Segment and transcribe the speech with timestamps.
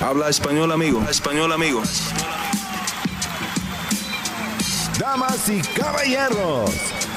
[0.00, 1.04] Habla español, amigo.
[1.10, 1.82] español, amigo.
[4.96, 6.70] Damas y caballeros,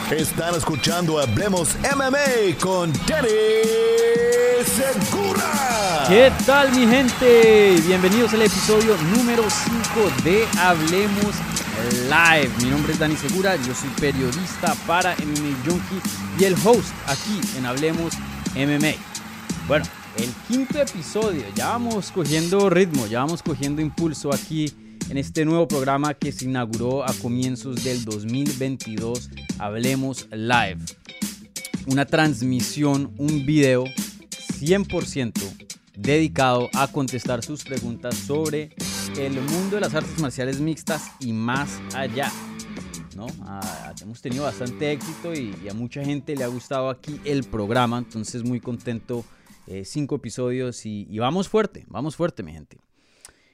[0.10, 3.30] están escuchando Hablemos MMA con Danny
[4.66, 6.06] Segura.
[6.08, 7.76] ¿Qué tal mi gente?
[7.86, 11.36] Bienvenidos al episodio número 5 de Hablemos
[12.10, 12.52] Live.
[12.64, 16.02] Mi nombre es Dani Segura, yo soy periodista para MMA Junkie
[16.40, 18.14] y el host aquí en Hablemos
[18.56, 18.96] MMA.
[19.68, 19.86] Bueno,
[20.18, 24.72] el quinto episodio, ya vamos cogiendo ritmo, ya vamos cogiendo impulso aquí
[25.10, 30.80] en este nuevo programa que se inauguró a comienzos del 2022, Hablemos Live.
[31.88, 33.86] Una transmisión, un video
[34.60, 35.34] 100%
[35.96, 38.76] dedicado a contestar sus preguntas sobre
[39.18, 42.32] el mundo de las artes marciales mixtas y más allá.
[43.16, 43.28] ¿no?
[43.44, 47.44] Ah, hemos tenido bastante éxito y, y, a mucha gente le ha gustado aquí el
[47.44, 49.26] programa, entonces muy contento.
[49.72, 52.78] Eh, cinco episodios y, y, vamos fuerte, vamos fuerte, mi gente.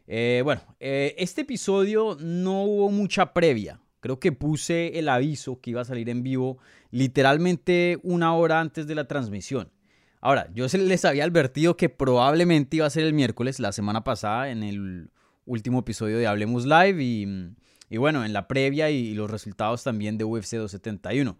[0.07, 3.79] Eh, bueno, eh, este episodio no hubo mucha previa.
[3.99, 6.57] Creo que puse el aviso que iba a salir en vivo
[6.89, 9.69] literalmente una hora antes de la transmisión.
[10.19, 14.49] Ahora, yo les había advertido que probablemente iba a ser el miércoles, la semana pasada,
[14.49, 15.11] en el
[15.45, 17.27] último episodio de Hablemos Live y,
[17.91, 21.37] y bueno, en la previa y, los resultados también de UFC 271.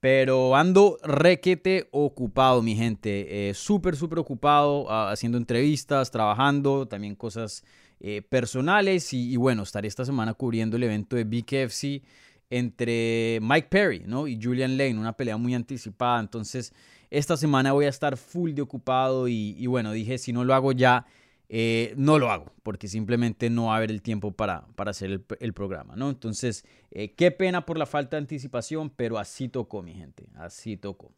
[0.00, 3.48] Pero ando requete ocupado, mi gente.
[3.48, 7.64] Eh, súper, súper ocupado haciendo entrevistas, trabajando, también cosas
[7.98, 9.12] eh, personales.
[9.12, 12.02] Y, bueno, estaré esta semana cubriendo el evento de BKFC
[12.50, 14.28] entre Mike Perry ¿no?
[14.28, 16.20] y Julian Lane, una pelea muy anticipada.
[16.20, 16.72] Entonces,
[17.10, 20.72] esta semana voy a estar full de ocupado y bueno, dije, si no lo hago
[20.72, 21.06] ya,
[21.50, 25.22] eh, no lo hago porque simplemente no va a haber el tiempo para, para hacer
[25.40, 26.10] el, programa, ¿no?
[26.10, 30.76] Entonces, eh, qué pena por la falta de anticipación, pero así tocó, mi gente, así
[30.76, 31.12] tocó.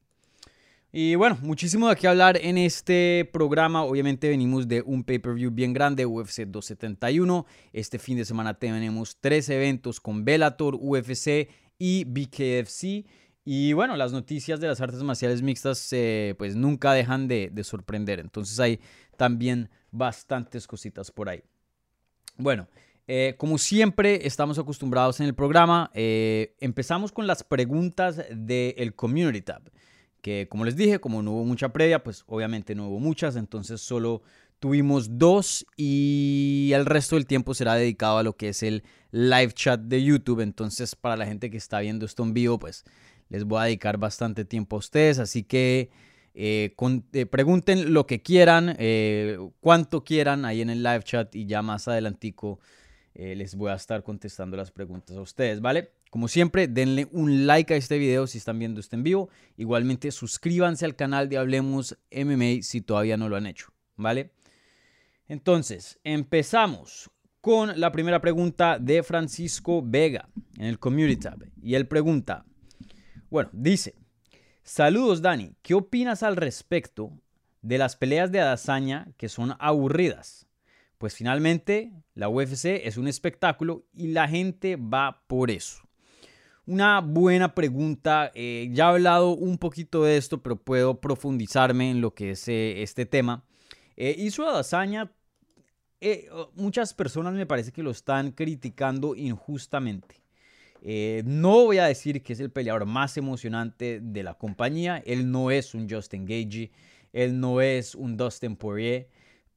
[0.93, 3.85] Y bueno, muchísimo de qué hablar en este programa.
[3.85, 7.47] Obviamente venimos de un pay-per-view bien grande, UFC 271.
[7.73, 13.07] Este fin de semana tenemos tres eventos con Bellator, UFC y BKFC.
[13.45, 17.65] Y bueno, las noticias de las artes marciales mixtas eh, pues nunca dejan de, de
[17.65, 18.19] sorprender.
[18.19, 18.81] Entonces hay
[19.17, 21.43] también bastantes cositas por ahí.
[22.37, 22.69] Bueno,
[23.07, 29.43] eh, como siempre estamos acostumbrados en el programa, eh, empezamos con las preguntas del Community
[29.43, 29.63] Tab,
[30.23, 33.81] que como les dije, como no hubo mucha previa, pues obviamente no hubo muchas, entonces
[33.81, 34.23] solo
[34.61, 39.53] tuvimos dos y el resto del tiempo será dedicado a lo que es el live
[39.55, 42.85] chat de YouTube, entonces para la gente que está viendo esto en vivo, pues
[43.29, 45.91] les voy a dedicar bastante tiempo a ustedes, así que...
[46.35, 51.35] Eh, con, eh, pregunten lo que quieran, eh, cuánto quieran ahí en el live chat
[51.35, 52.61] y ya más adelantico
[53.13, 55.91] les voy a estar contestando las preguntas a ustedes, ¿vale?
[56.11, 59.29] Como siempre, denle un like a este video si están viendo este en vivo.
[59.59, 64.31] Igualmente, suscríbanse al canal de Hablemos MMA si todavía no lo han hecho, ¿vale?
[65.29, 67.11] Entonces, empezamos
[67.43, 71.45] con la primera pregunta de Francisco Vega en el Community Tab.
[71.63, 72.47] Y él pregunta,
[73.29, 73.95] bueno, dice,
[74.63, 77.13] Saludos Dani, ¿qué opinas al respecto
[77.63, 80.47] de las peleas de Adazaña que son aburridas?
[80.99, 85.83] Pues finalmente la UFC es un espectáculo y la gente va por eso.
[86.67, 92.01] Una buena pregunta, eh, ya he hablado un poquito de esto, pero puedo profundizarme en
[92.01, 93.45] lo que es eh, este tema.
[93.97, 95.11] Eh, hizo Adazaña,
[96.55, 100.20] muchas personas me parece que lo están criticando injustamente.
[100.83, 105.03] Eh, no voy a decir que es el peleador más emocionante de la compañía.
[105.05, 106.71] Él no es un Justin Gagey.
[107.13, 109.09] Él no es un Dustin Poirier.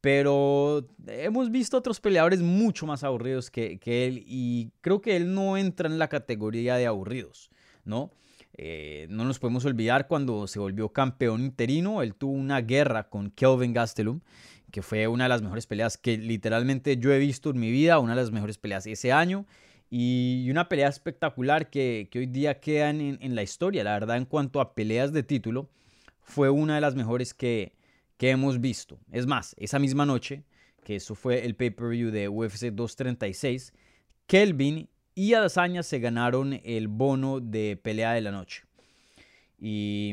[0.01, 4.23] Pero hemos visto otros peleadores mucho más aburridos que, él.
[4.27, 7.49] Y creo que él no entra en la categoría de aburridos.
[7.85, 8.11] ¿no?
[8.55, 12.01] Eh, no nos podemos olvidar cuando se volvió campeón interino.
[12.01, 14.19] Él tuvo una guerra con Kelvin Gastelum.
[14.71, 17.99] Que fue una de las mejores peleas que literalmente yo he visto en mi vida.
[17.99, 19.45] Una de las mejores peleas ese año
[19.95, 23.83] y una pelea espectacular que, hoy día queda en, en, la historia.
[23.83, 25.69] La verdad, en cuanto a peleas de título,
[26.23, 27.75] fue una de las mejores que,
[28.17, 28.97] que hemos visto.
[29.11, 30.45] Es más, esa misma noche,
[30.83, 33.71] que eso fue el pay-per-view de UFC 236,
[34.25, 38.63] Kelvin y Adesanya se ganaron el bono de pelea de la noche.
[39.65, 40.11] Y,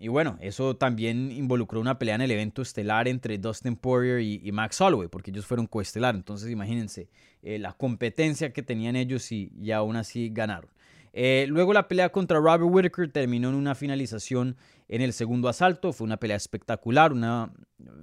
[0.00, 4.50] y, bueno, eso también involucró una pelea en el evento estelar entre Dustin Poirier y,
[4.50, 6.14] Max Holloway, porque ellos fueron coestelar.
[6.14, 7.10] Entonces, imagínense
[7.42, 10.70] eh, la competencia que tenían ellos y, y aún así ganaron.
[11.18, 14.54] Eh, luego la pelea contra Robert Whittaker terminó en una finalización
[14.86, 15.94] en el segundo asalto.
[15.94, 17.52] Fue una pelea espectacular, una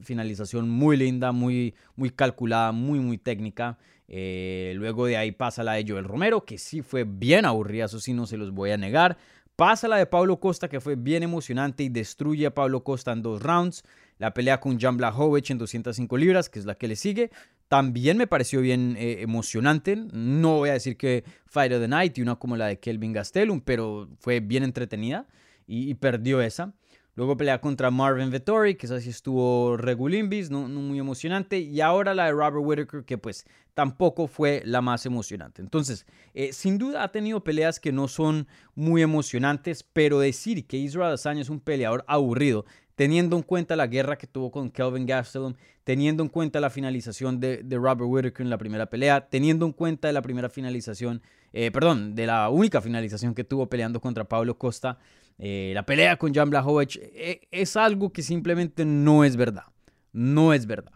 [0.01, 3.77] finalización muy linda, muy, muy calculada, muy, muy técnica.
[4.07, 7.99] Eh, luego de ahí pasa la de Joel Romero, que sí fue bien aburrida, eso
[7.99, 9.17] sí no se los voy a negar.
[9.55, 13.21] Pasa la de Pablo Costa, que fue bien emocionante y destruye a Pablo Costa en
[13.21, 13.83] dos rounds.
[14.17, 17.29] La pelea con Jan Blachowicz en 205 libras, que es la que le sigue,
[17.67, 19.95] también me pareció bien eh, emocionante.
[19.95, 23.13] No voy a decir que Fight of the Night y una como la de Kelvin
[23.13, 25.27] Gastelum, pero fue bien entretenida
[25.67, 26.73] y perdió esa.
[27.15, 31.59] Luego pelea contra Marvin Vettori, que así estuvo regulimbis, no, no, muy emocionante.
[31.59, 33.45] Y ahora la de Robert Whittaker, que pues
[33.75, 35.61] tampoco fue la más emocionante.
[35.61, 40.77] Entonces, eh, sin duda ha tenido peleas que no son muy emocionantes, pero decir que
[40.77, 42.65] Israel Adesanya es un peleador aburrido,
[42.95, 47.39] teniendo en cuenta la guerra que tuvo con Kelvin Gastelum, teniendo en cuenta la finalización
[47.39, 51.21] de, de Robert Whittaker en la primera pelea, teniendo en cuenta la primera finalización,
[51.51, 54.99] eh, perdón, de la única finalización que tuvo peleando contra Pablo Costa,
[55.37, 59.65] eh, la pelea con Jan Blachowicz eh, es algo que simplemente no es verdad.
[60.11, 60.93] No es verdad.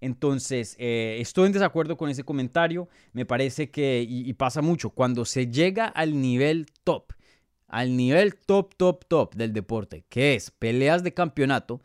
[0.00, 2.88] Entonces, eh, estoy en desacuerdo con ese comentario.
[3.12, 7.12] Me parece que, y, pasa mucho, cuando se llega al nivel top,
[7.66, 11.80] al nivel top, top, top del deporte, que es peleas de campeonato,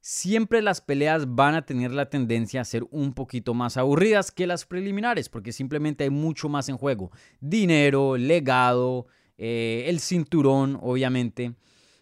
[0.00, 4.46] siempre las peleas van a tener la tendencia a ser un poquito más aburridas que
[4.46, 7.10] las preliminares, porque simplemente hay mucho más en juego.
[7.40, 9.06] Dinero, legado,
[9.38, 11.54] eh, el cinturón, obviamente.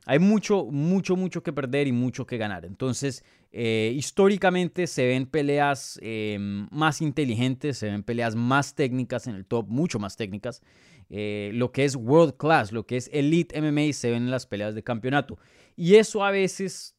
[0.06, 2.64] Hay mucho, mucho, mucho que perder y mucho que ganar.
[2.64, 9.34] Entonces, eh, históricamente se ven peleas em, más inteligentes, se ven peleas más técnicas en
[9.34, 10.62] el top, mucho más técnicas.
[11.10, 14.46] Eh, lo que es world class, lo que es elite MMA, se ven en las
[14.46, 15.38] peleas de campeonato.
[15.76, 16.96] Y eso a veces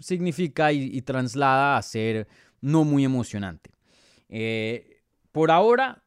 [0.00, 2.26] significa y, y traslada a ser
[2.60, 3.70] no muy emocionante.
[5.32, 6.02] por ahora,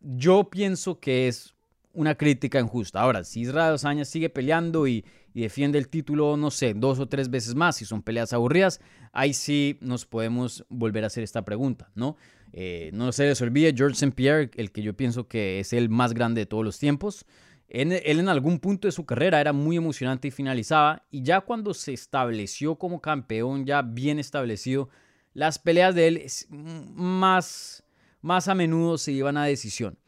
[0.00, 1.54] yo pienso que es
[1.92, 3.00] una crítica injusta.
[3.00, 5.04] Ahora, si Israel Osaña sigue peleando y,
[5.34, 8.80] defiende el título, no sé, dos o tres veces más, si son peleas aburridas,
[9.12, 12.16] ahí sí nos podemos volver a hacer esta pregunta, ¿no?
[12.52, 14.12] Eh, no se les olvide, George St.
[14.12, 17.26] Pierre, el que yo pienso que es el más grande de todos los tiempos,
[17.68, 21.72] él en algún punto de su carrera era muy emocionante y finalizaba, y ya cuando
[21.74, 24.88] se estableció como campeón, ya bien establecido,
[25.32, 27.84] las peleas de él más,
[28.20, 29.99] más a menudo se iban a decisión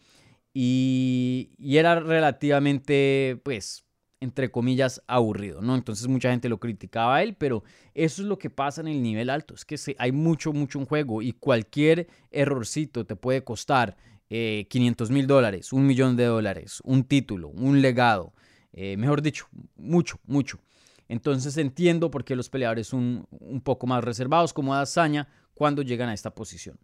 [0.54, 3.84] y, era relativamente, pues,
[4.20, 5.74] entre comillas, aburrido, ¿no?
[5.74, 7.64] Entonces mucha gente lo criticaba a él, pero
[7.94, 10.86] eso es lo que pasa en el nivel alto, es que hay mucho, mucho en
[10.86, 13.96] juego y cualquier errorcito te puede costar
[14.28, 18.32] 500 eh, mil dólares, un millón de dólares, un título, un legado,
[18.72, 19.46] eh, mejor dicho,
[19.76, 20.60] mucho, mucho.
[21.08, 26.08] Entonces entiendo por qué los peleadores son un poco más reservados como Adazaña cuando llegan
[26.08, 26.78] a esta posición.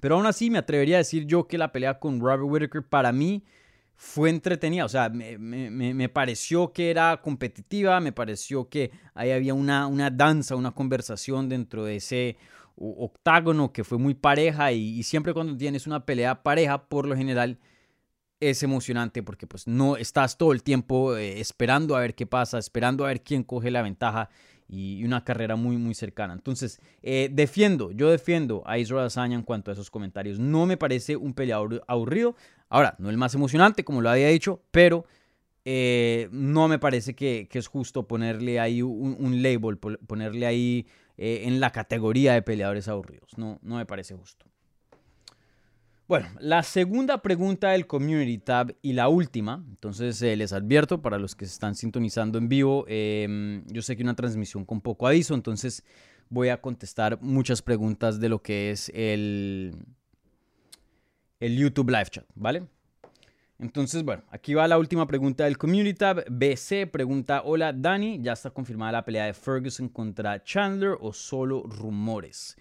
[0.00, 3.12] Pero aún así me atrevería a decir yo que la pelea con Robert Whittaker para
[3.12, 3.44] mí
[3.96, 4.84] fue entretenida.
[4.84, 10.54] O sea, me, pareció que era competitiva, me pareció que ahí había una, una danza,
[10.54, 12.36] una conversación dentro de ese
[12.76, 17.58] octágono que fue muy pareja y, siempre cuando tienes una pelea pareja, por lo general
[18.40, 22.58] es emocionante porque pues no estás todo el tiempo eh, esperando a ver qué pasa,
[22.58, 24.30] esperando a ver quién coge la ventaja
[24.68, 26.34] y una carrera muy, muy cercana.
[26.34, 30.38] Entonces, eh, defiendo, yo defiendo a Israel Adesanya en cuanto a esos comentarios.
[30.38, 32.36] No me parece un peleador aburrido.
[32.68, 35.06] Ahora, no el más emocionante, como lo había dicho, pero
[35.64, 40.86] eh, no me parece que, es justo ponerle ahí un, label, ponerle ahí
[41.16, 43.36] eh, en la categoría de peleadores aburridos.
[43.38, 44.46] No, no me parece justo.
[46.08, 51.18] Bueno, la segunda pregunta del Community Tab y la última, entonces eh, les advierto para
[51.18, 55.06] los que se están sintonizando en vivo, em, yo sé que una transmisión con poco
[55.06, 55.84] aviso, entonces
[56.30, 59.74] voy a contestar muchas preguntas de lo que es el,
[61.40, 62.62] el YouTube Live Chat, ¿vale?
[63.58, 66.24] Entonces, bueno, aquí va la última pregunta del Community Tab.
[66.30, 71.64] BC pregunta, hola Dani, ¿ya está confirmada la pelea de Ferguson contra Chandler o solo
[71.64, 72.56] rumores?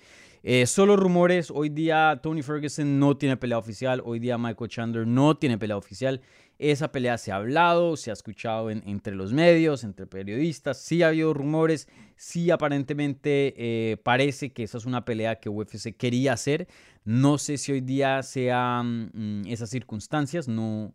[0.50, 5.06] Eh, solo rumores, hoy día Tony Ferguson no tiene pelea oficial, hoy día Michael Chandler
[5.06, 6.22] no tiene pelea oficial.
[6.58, 11.10] Esa pelea se ha hablado, se ha escuchado entre los medios, entre periodistas, sí ha
[11.10, 16.70] habido rumores, sí aparentemente eh, parece que esa es una pelea que UFC quería hacer.
[17.04, 20.94] No sé si hoy día sean mm, esas circunstancias, no,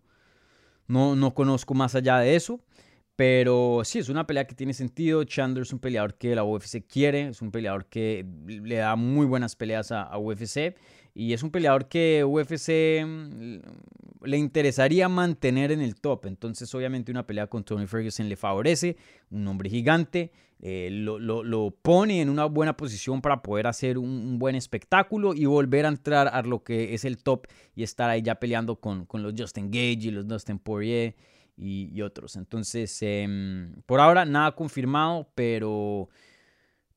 [0.87, 2.59] no, no conozco más allá de eso.
[3.16, 5.25] Pero sí, es una pelea que tiene sentido.
[5.25, 9.26] Chandler es un peleador que la UFC quiere, es un peleador que le da muy
[9.26, 10.75] buenas peleas a, UFC
[11.14, 13.57] y es un peleador que UFC mm,
[14.25, 16.25] le interesaría mantener en el top.
[16.26, 18.97] Entonces, obviamente, una pelea con Tony Ferguson le favorece.
[19.31, 24.54] Un hombre gigante, eh, lo, pone en una buena posición para poder hacer un, buen
[24.54, 28.37] espectáculo y volver a entrar a lo que es el top y estar ahí ya
[28.37, 31.14] peleando con, con los Justin Gage y los Dustin Poirier
[31.57, 32.37] y, otros.
[32.37, 36.09] Entonces, em, por ahora nada confirmado, pero,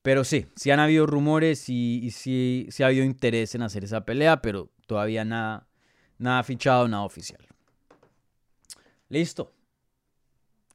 [0.01, 4.05] pero sí, sí han habido rumores y, sí, sí, ha habido interés en hacer esa
[4.05, 5.67] pelea, pero todavía nada,
[6.17, 7.45] nada fichado, nada oficial.
[9.09, 9.53] Listo.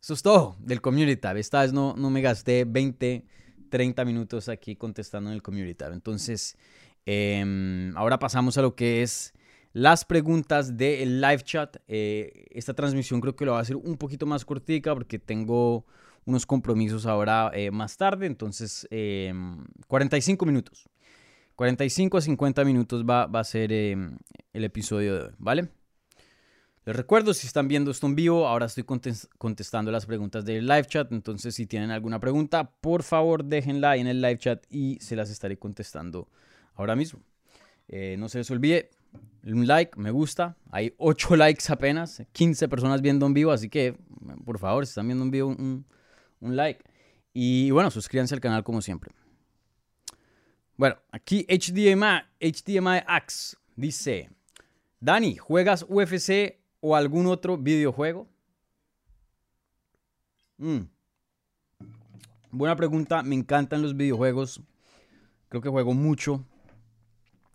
[0.01, 1.37] Eso es todo del Community Tab.
[1.37, 3.27] Esta vez no, no me gasté 20,
[3.71, 5.93] 30 minutos aquí contestando en el community tab.
[5.95, 6.59] Entonces,
[7.07, 9.33] em, ahora pasamos a lo que es
[9.73, 11.77] las preguntas del live chat.
[11.89, 15.87] Eh, esta transmisión creo que lo va a hacer un poquito más cortica porque tengo
[16.25, 18.27] unos compromisos ahora eh, más tarde.
[18.27, 18.87] Entonces,
[19.87, 20.89] 45 em, minutos.
[21.55, 24.17] 45 a 50 minutos va, va a ser em,
[24.53, 25.69] el episodio de hoy, ¿vale?
[26.87, 30.87] Les recuerdo, si están viendo esto en vivo, ahora estoy contestando las preguntas del live
[30.87, 31.12] chat.
[31.12, 35.15] Entonces, si tienen alguna pregunta, por favor déjenla ahí en el live chat y se
[35.15, 36.29] las estaré contestando
[36.75, 37.21] ahora mismo.
[37.89, 38.91] Eh, no se les olvide,
[39.45, 40.57] un like, me gusta.
[40.71, 43.97] Hay 8 likes apenas, 15 personas viendo en vivo, así que
[44.45, 45.85] por favor, si están viendo en vivo, un,
[46.40, 46.85] like.
[47.33, 49.12] Y bueno, suscríbanse al canal como siempre.
[50.76, 54.31] Bueno, aquí HDMI, HDMI Axe dice,
[54.99, 58.26] Dani, ¿juegas UFC o algún otro videojuego?
[60.57, 60.81] Mm.
[62.50, 64.61] Buena pregunta, me encantan los videojuegos.
[65.49, 66.45] Creo que juego mucho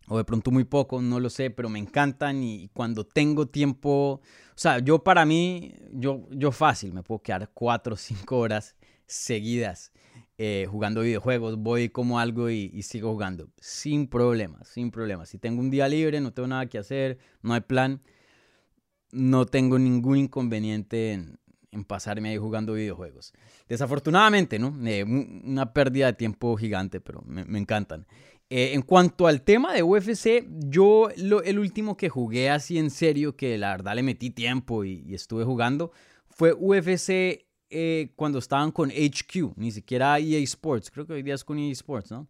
[0.07, 4.21] o de pronto muy poco, no lo sé, pero me encantan y cuando tengo tiempo,
[4.21, 4.21] o
[4.55, 8.75] sea, yo para mí, yo, yo fácil, me puedo quedar cuatro o cinco horas
[9.07, 9.91] seguidas
[10.38, 15.29] eh, jugando videojuegos, voy como algo y, y, sigo jugando, sin problemas, sin problemas.
[15.29, 18.01] Si tengo un día libre, no tengo nada que hacer, no hay plan,
[19.15, 21.39] no tengo ningún inconveniente en,
[21.88, 23.33] pasarme ahí jugando videojuegos.
[23.67, 24.74] Desafortunadamente, ¿no?
[24.88, 28.07] Eh, una pérdida de tiempo gigante, pero me, encantan.
[28.49, 33.35] Eh, en cuanto al tema de UFC, yo el último que jugué así en serio,
[33.35, 35.91] que la verdad le metí tiempo y, estuve jugando,
[36.29, 41.33] fue UFC eh, cuando estaban con HQ, ni siquiera EA Sports, creo que hoy día
[41.33, 42.27] es con EA Sports, ¿no?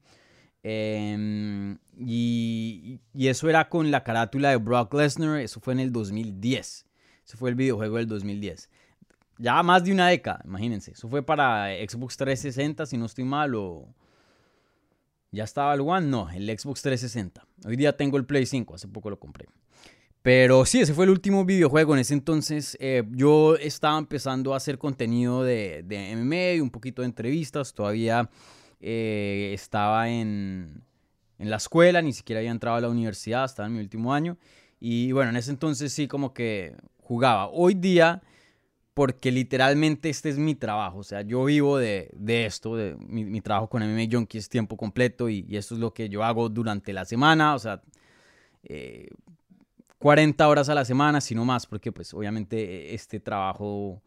[0.64, 6.86] Em, y, eso era con la carátula de Brock Lesnar, eso fue en el 2010.
[7.26, 8.70] Ese fue el videojuego del 2010.
[9.38, 10.92] Ya más de una década, imagínense.
[10.92, 13.94] Eso fue para Xbox 360, si no estoy mal, o...
[15.36, 16.08] ¿Ya estaba el One?
[16.08, 17.46] No, el Xbox 360.
[17.66, 19.48] Hoy día tengo el Play 5, hace poco lo compré.
[20.22, 21.94] Pero sí, ese fue el último videojuego.
[21.94, 27.02] En ese entonces eh, yo estaba empezando a hacer contenido de, de MMA, un poquito
[27.02, 27.74] de entrevistas.
[27.74, 28.30] Todavía
[28.80, 30.82] eh, estaba en,
[31.38, 34.38] en, la escuela, ni siquiera había entrado a la universidad, estaba en mi último año.
[34.80, 37.50] Y bueno, en ese entonces sí como que jugaba.
[37.50, 38.24] Hoy día,
[38.96, 43.42] porque literalmente este es mi trabajo, o sea, yo vivo de, de esto, de mi,
[43.42, 46.48] trabajo con MMA Junkie es tiempo completo y, y, esto es lo que yo hago
[46.48, 47.82] durante la semana, o sea,
[50.00, 54.02] 40 eh, horas a la semana, si no más, porque pues obviamente este trabajo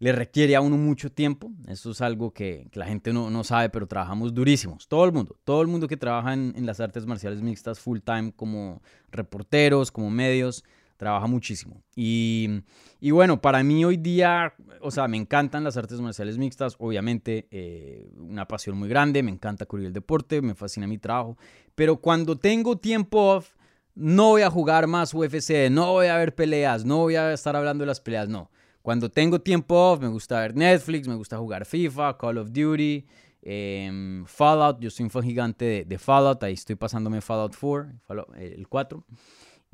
[0.00, 1.52] le requiere a uno mucho tiempo.
[1.68, 4.88] Eso es algo que, la gente no, no, sabe, pero trabajamos durísimos.
[4.88, 8.00] Todo el mundo, todo el mundo que trabaja en, en, las artes marciales mixtas full
[8.00, 10.64] time como reporteros, como medios,
[10.96, 11.82] trabaja muchísimo.
[11.96, 12.62] Y,
[13.00, 17.48] y bueno, para mí hoy día, o sea, me encantan las artes marciales mixtas, obviamente
[17.50, 21.36] eh, una pasión muy grande, me encanta cubrir el deporte, me fascina mi trabajo,
[21.74, 23.54] pero cuando tengo tiempo off,
[23.94, 27.54] no voy a jugar más UFC, no voy a ver peleas, no voy a estar
[27.54, 28.50] hablando de las peleas, no.
[28.82, 33.06] Cuando tengo tiempo off, me gusta ver Netflix, me gusta jugar FIFA, Call of Duty,
[33.40, 34.78] em, Fallout.
[34.80, 37.88] Yo soy un fan gigante de, Fallout, ahí estoy pasándome Fallout 4,
[38.36, 39.04] el 4.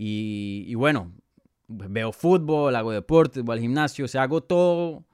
[0.02, 1.12] Y, bueno,
[1.68, 5.04] veo fútbol, hago deportes, voy al gimnasio, o sea, hago todo,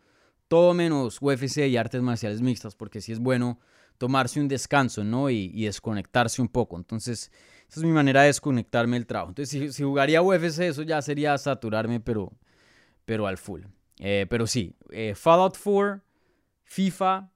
[0.47, 3.59] todo menos UFC y artes marciales mixtas, porque sí es bueno
[3.99, 5.29] tomarse un descanso, ¿no?
[5.29, 6.77] Y, desconectarse un poco.
[6.77, 7.33] Entonces,
[7.69, 9.31] esa es mi manera de desconectarme del trabajo.
[9.31, 12.33] Entonces, si, si jugaría UFC, eso ya sería saturarme, pero,
[13.05, 13.63] pero al full.
[13.99, 16.01] Eh, pero sí, eh, Fallout 4,
[16.63, 17.29] FIFA,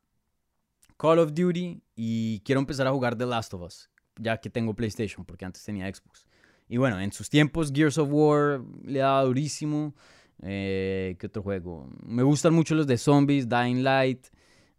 [0.96, 3.90] Call of Duty y quiero empezar a jugar The Last of Us,
[4.20, 6.29] ya que tengo PlayStation, porque antes tenía Xbox.
[6.70, 9.92] Y bueno, en sus tiempos Gears of War le daba durísimo.
[10.40, 11.90] Eh, ¿Qué otro juego?
[12.06, 14.28] Me gustan mucho los de zombies, Dying Light.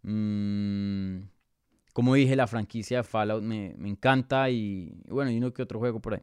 [0.00, 1.18] Mm,
[1.92, 5.78] como dije, la franquicia de Fallout me, me encanta y, bueno, y uno que otro
[5.78, 6.22] juego por ahí.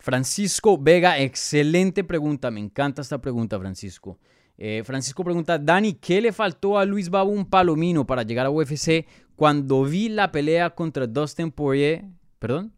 [0.00, 2.50] Francisco Vega, excelente pregunta.
[2.50, 4.18] Me encanta esta pregunta, Francisco.
[4.58, 9.06] Eh, Francisco pregunta, Dani, ¿qué le faltó a Luis Babún Palomino para llegar a UFC
[9.36, 12.04] cuando vi la pelea contra Dustin Poirier?
[12.38, 12.72] ¿Perdón?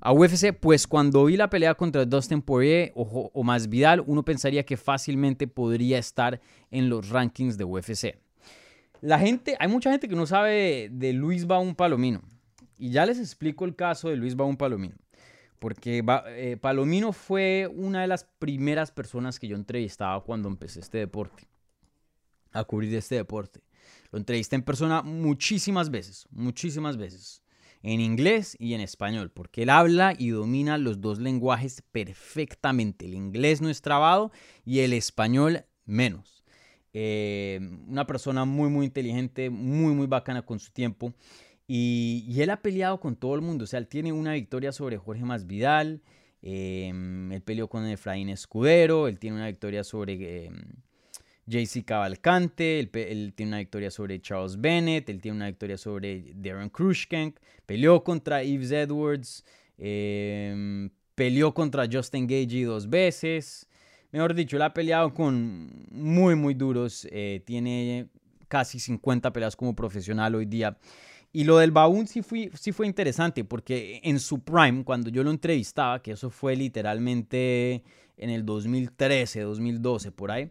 [0.00, 4.24] A UFC, pues cuando vi la pelea contra Dustin Poirier o, o más Vidal, uno
[4.24, 6.40] pensaría que fácilmente podría estar
[6.70, 8.18] en los rankings de UFC.
[9.00, 12.20] La gente, hay mucha gente que no sabe de Luis Baum Palomino.
[12.76, 14.94] Y ya les explico el caso de Luis Baum Palomino
[15.58, 20.98] porque eh, Palomino fue una de las primeras personas que yo entrevistaba cuando empecé este
[20.98, 21.48] deporte,
[22.52, 23.60] a cubrir este deporte.
[24.10, 27.42] Lo entrevisté en persona muchísimas veces, muchísimas veces,
[27.82, 33.06] en inglés y en español, porque él habla y domina los dos lenguajes perfectamente.
[33.06, 34.32] El inglés no es trabado
[34.64, 36.44] y el español menos.
[36.92, 41.12] Eh, una persona muy, muy inteligente, muy, muy bacana con su tiempo.
[41.66, 43.64] Y, él ha peleado con todo el mundo.
[43.64, 46.02] O sea, él tiene una victoria sobre Jorge Masvidal.
[46.40, 49.06] Eh, él peleó con Efraín Escudero.
[49.06, 50.14] Él tiene una victoria sobre
[50.46, 50.50] eh,
[51.48, 52.78] JC Cavalcante.
[52.78, 55.08] Él, él, tiene una victoria sobre Charles Bennett.
[55.08, 57.36] Él tiene una victoria sobre Darren Crushkenk.
[57.66, 59.44] Peleó contra Yves Edwards.
[59.78, 63.68] Eh, peleó contra Justin Gagey dos veces.
[64.10, 67.06] Mejor dicho, él ha peleado con muy, muy duros.
[67.10, 68.08] Eh, tiene
[68.46, 70.78] casi 50 peleas como profesional hoy día.
[71.32, 72.22] Y lo del Baún sí,
[72.54, 77.82] sí fue interesante porque en su prime, cuando yo lo entrevistaba, que eso fue literalmente
[78.16, 80.50] en el 2013, 2012, por ahí,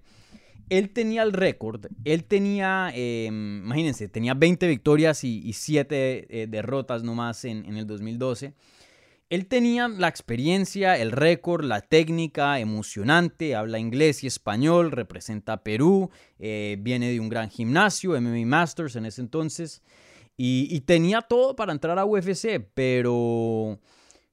[0.70, 6.48] él tenía el récord, él tenía, eh, imagínense, tenía 20 victorias y, y 7 eh,
[6.48, 8.54] derrotas nomás en, en el 2012.
[9.30, 15.64] Él tenía la experiencia, el récord, la técnica emocionante, habla inglés y español, representa a
[15.64, 16.10] Perú,
[16.40, 19.84] eh, viene de un gran gimnasio, MMA Masters en ese entonces,
[20.38, 23.80] y, y, tenía todo para entrar a UFC, pero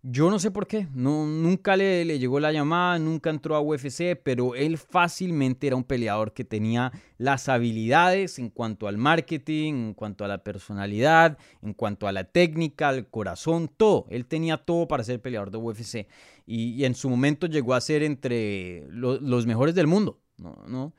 [0.07, 3.63] yo no sé por qué, no, nunca le, le, llegó la llamada, nunca entró a
[3.63, 9.73] UFC, pero él fácilmente era un peleador que tenía las habilidades en cuanto al marketing,
[9.73, 14.05] en cuanto a la personalidad, en cuanto a la técnica, al corazón, todo.
[14.11, 16.07] Él tenía todo para ser peleador de UFC
[16.47, 20.93] y, en su momento llegó a ser entre lo, los mejores del mundo, ¿no?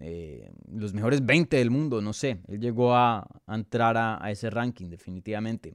[0.00, 2.38] Eh, los mejores 20 del mundo, no sé.
[2.46, 5.74] Él llegó a, entrar a ese ranking definitivamente.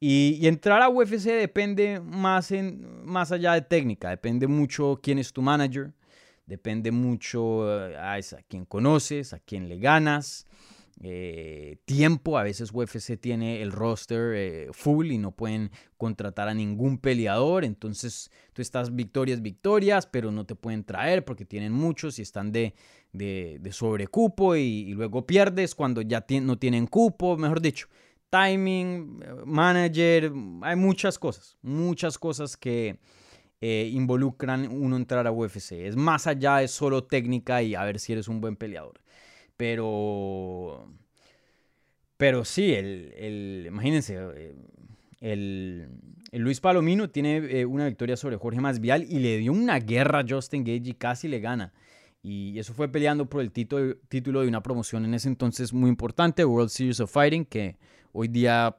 [0.00, 5.32] Y, entrar a UFC depende más, en, más allá de técnica, depende mucho quién es
[5.32, 5.92] tu manager,
[6.46, 10.46] depende mucho a, a quién conoces, a quién le ganas,
[11.02, 16.54] eh, tiempo, a veces UFC tiene el roster eh, full y no pueden contratar a
[16.54, 22.20] ningún peleador, entonces tú estás victorias, victorias, pero no te pueden traer porque tienen muchos
[22.20, 22.74] y están de,
[23.12, 27.88] de, sobrecupo y, luego pierdes cuando ya no tienen cupo, mejor dicho
[28.34, 32.98] timing, manager, hay muchas cosas, muchas cosas que
[33.60, 35.72] eh, involucran uno entrar a UFC.
[35.72, 39.00] Es más allá de solo técnica y a ver si eres un buen peleador.
[39.56, 40.88] Pero,
[42.16, 44.56] pero sí, el, el imagínense, eh,
[45.20, 45.88] el,
[46.32, 50.24] Luis Palomino tiene eh, una victoria sobre Jorge Masvial y le dio una guerra a
[50.28, 51.72] Justin Gage y casi le gana.
[52.20, 55.88] Y eso fue peleando por el título, título de una promoción en ese entonces muy
[55.88, 57.76] importante, World Series of Fighting, que
[58.16, 58.76] Hoy día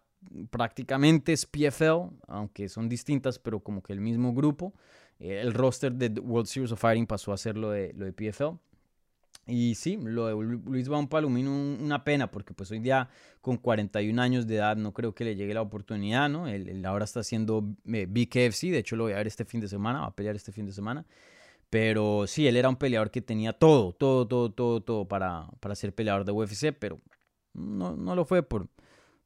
[0.50, 4.74] prácticamente es PFL, aunque son distintas, pero como que el mismo grupo.
[5.20, 8.14] Eh, el roster de World Series of Fighting pasó a ser lo de, lo de
[8.14, 8.56] PFL.
[9.46, 10.34] Y sí, lo de
[10.66, 13.10] Luis Baum Palomino, una pena, porque pues hoy día
[13.42, 16.48] con 41 años de edad no creo que le llegue la oportunidad, ¿no?
[16.48, 19.60] Él, él ahora está haciendo eh, BKFC, de hecho lo voy a ver este fin
[19.60, 21.06] de semana, va a pelear este fin de semana.
[21.70, 25.76] Pero sí, él era un peleador que tenía todo, todo, todo, todo, todo para, para
[25.76, 27.02] ser peleador de UFC, pero
[27.54, 28.70] no, no lo fue por,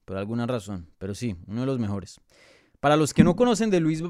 [0.09, 2.19] por alguna razón, pero sí, uno de los mejores.
[2.79, 4.01] Para los que no conocen de Luis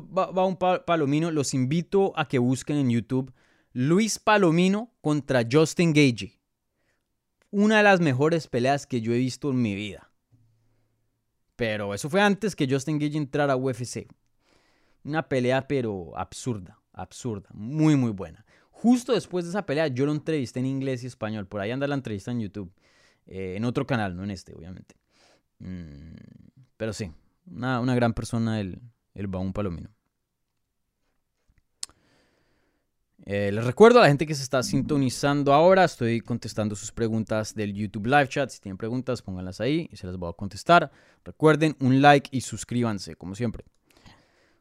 [0.85, 3.33] Palomino, los invito a que busquen en YouTube
[3.73, 6.39] Luis Palomino contra Justin Gage.
[7.51, 10.09] Una de las mejores peleas que yo he visto en mi vida.
[11.57, 14.07] Pero eso fue antes que Justin Gage entrara a UFC.
[15.03, 18.45] Una pelea pero absurda, absurda, muy muy buena.
[18.71, 21.45] Justo después de esa pelea yo lo entrevisté en inglés y español.
[21.45, 22.71] Por ahí anda la entrevista en YouTube.
[23.27, 24.95] Eh, en otro canal, no en este, obviamente.
[25.59, 26.15] Mm,
[26.77, 27.11] pero sí,
[27.51, 28.81] una, una, gran persona el,
[29.13, 29.89] el Baum Palomino.
[33.25, 37.53] Eh, les recuerdo a la gente que se está sintonizando ahora, estoy contestando sus preguntas
[37.53, 38.49] del YouTube Live Chat.
[38.49, 40.91] Si tienen preguntas, pónganlas ahí y se las voy a contestar.
[41.23, 43.65] Recuerden un like y suscríbanse, como siempre.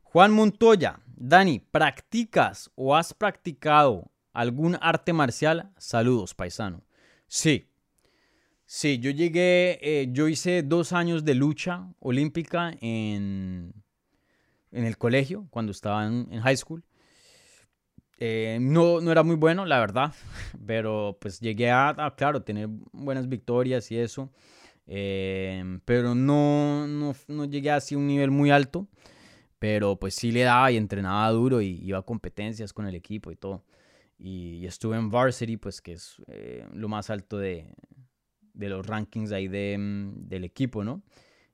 [0.02, 5.70] Juan Montoya, Dani, ¿practicas o has practicado algún arte marcial?
[5.78, 6.82] Saludos, paisano.
[7.26, 7.68] Sí,
[8.70, 13.72] Sí, yo llegué, eh, yo hice dos años de lucha olímpica en,
[14.70, 16.84] en el colegio, cuando estaba en, high school.
[18.18, 20.12] Eh, no, no era muy bueno, la verdad,
[20.66, 24.30] pero pues llegué a, claro, tener buenas victorias y eso,
[24.86, 28.86] eh, pero no, no, no llegué así a un nivel muy alto,
[29.58, 33.32] pero pues sí le daba y entrenaba duro y iba a competencias con el equipo
[33.32, 33.64] y todo.
[34.18, 37.72] Y, y estuve en varsity, pues que es eh, lo más alto de,
[38.58, 41.02] de los rankings ahí de, mm, del equipo, ¿no?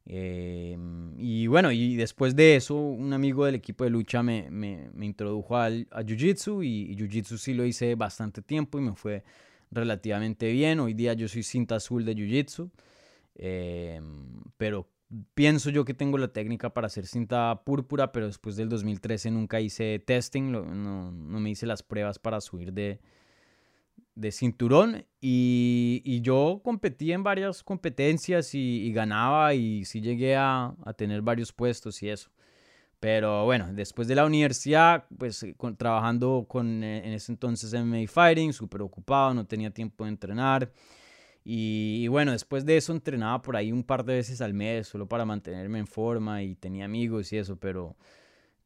[0.06, 0.76] Eh,
[1.16, 5.56] y bueno, y después de eso, un amigo del equipo de lucha me, me, introdujo
[5.56, 9.22] al, a Jiu-Jitsu y, Jiu-Jitsu sí lo hice bastante tiempo y me fue
[9.70, 10.80] relativamente bien.
[10.80, 12.70] Hoy día yo soy cinta azul de Jiu-Jitsu,
[13.36, 14.00] eh,
[14.58, 14.88] pero
[15.34, 19.60] pienso yo que tengo la técnica para hacer cinta púrpura, pero después del 2013 nunca
[19.60, 20.64] hice testing, no,
[21.12, 23.00] no me hice las pruebas para subir de,
[24.14, 30.74] de cinturón y, y, yo competí en varias competencias y, ganaba y sí llegué a,
[30.84, 32.30] a, tener varios puestos y eso.
[33.00, 38.06] Pero bueno, después de la universidad, pues eh, trabajando con eh, en ese entonces MMA
[38.08, 40.72] Fighting, súper ocupado, no tenía tiempo de entrenar.
[41.44, 44.88] Y, y, bueno, después de eso entrenaba por ahí un par de veces al mes,
[44.88, 47.96] solo para mantenerme en forma y tenía amigos y eso, pero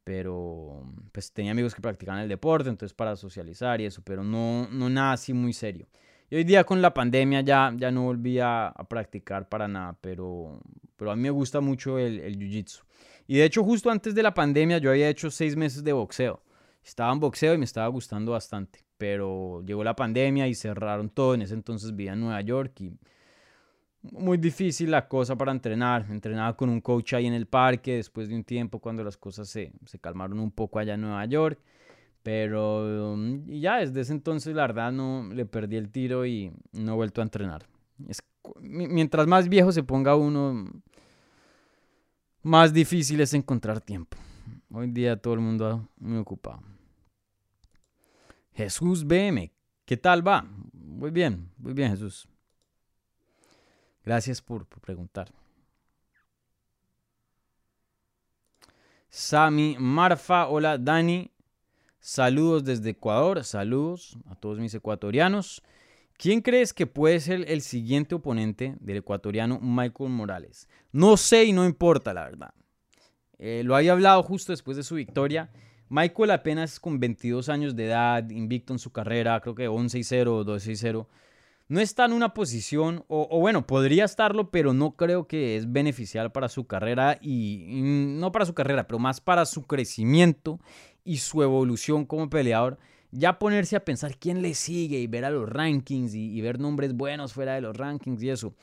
[0.09, 4.67] pero pues tenía amigos que practicaban el deporte, entonces para socializar y eso, pero no,
[4.71, 5.87] no nada así muy serio.
[6.31, 10.63] Y hoy día con la pandemia ya, ya no volví a, practicar para nada, pero,
[10.97, 12.85] pero a mí me gusta mucho el, el jiu-jitsu.
[13.27, 16.43] Y de hecho justo antes de la pandemia yo había hecho seis meses de boxeo.
[16.83, 21.35] Estaba en boxeo y me estaba gustando bastante, pero llegó la pandemia y cerraron todo.
[21.35, 22.93] En ese entonces vivía en Nueva York y
[24.13, 26.07] muy difícil la cosa para entrenar.
[26.11, 29.49] Entrenaba con un coach ahí en el parque después de un tiempo cuando las cosas
[29.49, 31.59] se, se calmaron un poco allá en Nueva York.
[32.23, 36.93] Pero um, ya desde ese entonces la verdad no le perdí el tiro y no
[36.93, 37.67] he vuelto a entrenar.
[38.07, 38.23] Es,
[38.61, 40.71] mientras más viejo se ponga uno,
[42.43, 44.17] más difícil es encontrar tiempo.
[44.71, 46.61] Hoy día todo el mundo muy ocupado.
[48.53, 49.53] Jesús BM,
[49.85, 50.45] ¿qué tal va?
[50.73, 52.29] Muy bien, muy bien Jesús.
[54.09, 55.29] Gracias por, preguntar.
[59.11, 61.31] Sami Marfa, hola Dani.
[62.01, 65.63] Saludos desde Ecuador, saludos a todos mis ecuatorianos.
[66.17, 70.71] ¿Quién crees que puede ser el siguiente oponente del ecuatoriano Michael Morales?
[70.91, 72.55] No sé y no importa, la verdad.
[73.39, 75.51] Eh, lo había hablado justo después de su victoria.
[75.91, 80.45] Michael apenas con 22 años de edad, invicto en su carrera, creo que 11-0 o
[80.47, 81.07] 12-0
[81.69, 86.33] no está en una posición, o, bueno, podría estarlo, pero no creo que es beneficial
[86.33, 90.61] para su carrera y, no para su carrera, pero más para su crecimiento
[91.05, 92.79] y su evolución como peleador.
[93.11, 96.95] Ya ponerse a pensar quién le sigue y ver a los rankings y, ver nombres
[96.95, 98.55] buenos fuera de los rankings y eso.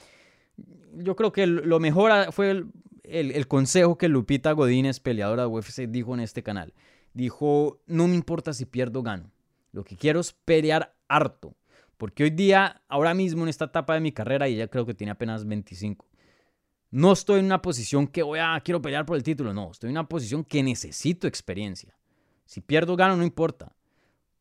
[0.95, 2.67] Yo creo que lo mejor fue el,
[3.03, 6.73] el, el consejo que Lupita Godínez, peleadora de UFC, dijo en este canal.
[7.13, 9.29] Dijo, no me importa si pierdo o gano.
[9.71, 11.55] Lo que quiero es pelear harto
[11.97, 14.93] porque hoy día, ahora mismo en esta etapa de mi carrera, y ya creo que
[14.93, 16.07] tiene apenas 25,
[16.91, 19.89] no estoy en una posición que voy a, quiero pelear por el título, no, estoy
[19.89, 21.97] en una posición que necesito experiencia.
[22.45, 23.75] Si pierdo, gano, no importa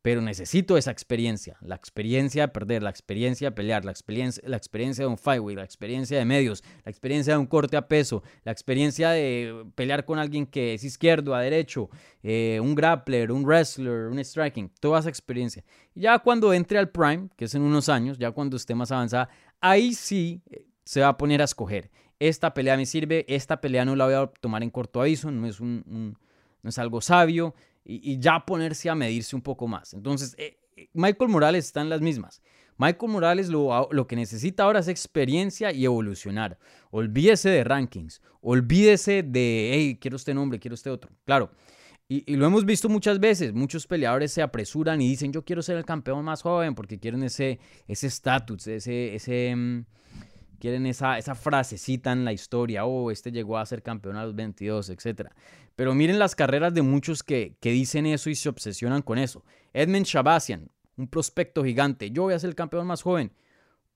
[0.05, 4.55] pero necesito esa experiencia, la experiencia de perder, la experiencia de pelear, la experiencia, la
[4.55, 8.21] experiencia de un fight la experiencia de medios, la experiencia de un corte a peso,
[8.43, 11.89] la experiencia de pelear con alguien que es izquierdo, a derecho,
[12.21, 15.63] eh, un grappler, un wrestler, un striking, toda esa experiencia.
[15.95, 18.91] Y ya cuando entre al prime, que es en unos años, ya cuando esté más
[18.91, 21.89] avanzada, ahí sí eh, se va a poner a escoger.
[22.19, 25.47] Esta pelea me sirve, esta pelea no la voy a tomar en corto aviso, no
[25.47, 26.15] es, un,
[26.61, 29.93] no es algo sabio y, ya ponerse a medirse un poco más.
[29.93, 30.57] Entonces, eh,
[30.93, 32.41] Michael Morales está en las mismas.
[32.77, 36.57] Michael Morales lo, lo, que necesita ahora es experiencia y evolucionar.
[36.91, 41.11] Olvídese de rankings, olvídese de, hey, quiero este nombre, quiero este otro.
[41.23, 41.51] Claro,
[42.09, 45.61] y, y lo hemos visto muchas veces, muchos peleadores se apresuran y dicen, yo quiero
[45.61, 49.85] ser el campeón más joven porque quieren ese estatus, ese, ese, ese mm,
[50.59, 54.35] quieren esa, esa frasecita en la historia, oh, este llegó a ser campeón a los
[54.35, 55.29] 22, etc.
[55.75, 59.43] Pero miren las carreras de muchos que, que dicen eso y se obsesionan con eso.
[59.73, 63.33] Edmund Shabazian, un prospecto gigante, yo voy a ser el campeón más joven.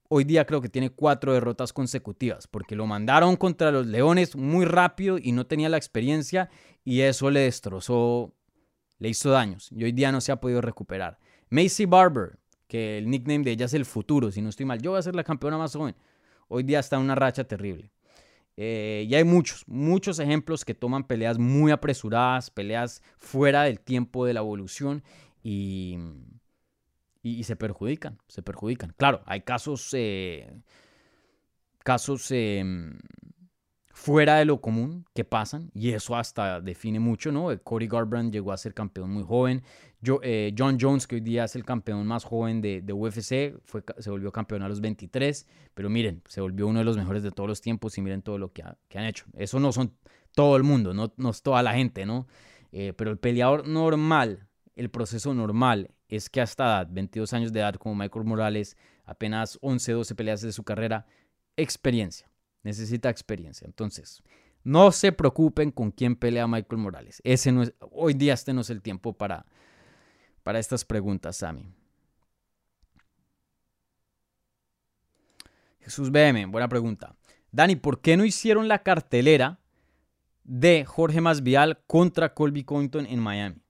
[0.10, 4.65] Hoy día creo que tiene cuatro derrotas consecutivas, porque lo mandaron contra los Leones muy
[4.65, 6.50] rápido y no tenía la experiencia
[6.84, 8.34] y eso le destrozó,
[8.98, 11.20] le hizo daños y hoy día no se ha podido recuperar.
[11.50, 14.92] Macy Barber, que el nickname de ella es el futuro, si no estoy mal, yo
[14.92, 15.96] voy a ser la campeona más joven
[16.50, 17.92] hoy día está en una racha terrible.
[18.62, 24.26] Eh, y hay muchos, muchos ejemplos que toman peleas muy apresuradas, peleas fuera del tiempo
[24.26, 25.02] de la evolución
[25.41, 25.98] y,
[27.24, 28.93] y, se perjudican, se perjudican.
[28.98, 30.52] Claro, hay casos, eh,
[31.86, 32.65] casos eh,
[33.99, 37.49] fuera de lo común que pasan y eso hasta define mucho, ¿no?
[37.63, 39.62] Cody Garbrandt llegó a ser campeón muy joven.
[39.99, 43.59] Yo, eh, John Jones, que hoy día es el campeón más joven de, de UFC,
[43.65, 47.23] fue, se volvió campeón a los 23, pero miren, se volvió uno de los mejores
[47.23, 49.25] de todos los tiempos y miren todo lo que, ha, que han hecho.
[49.33, 49.93] Eso no son
[50.33, 52.25] todo el mundo, no, no es toda la gente, ¿no?
[52.71, 57.59] Eh, pero el peleador normal, el proceso normal es que hasta edad, 22 años de
[57.59, 61.05] edad como Michael Morales, apenas 11, 12 peleas de su carrera,
[61.57, 62.29] experiencia
[62.63, 63.65] necesita experiencia.
[63.65, 64.24] Entonces,
[64.63, 67.22] no se preocupen con quién pelea Michael Morales.
[67.24, 69.45] Ese no es, hoy día este no es el tiempo para,
[70.43, 71.65] para estas preguntas, Sammy.
[75.80, 77.15] Jesús BM, buena pregunta.
[77.52, 79.60] Dani, ¿por qué no hicieron la cartelera
[80.43, 83.62] de Jorge Masvial contra Colby Covington en Miami?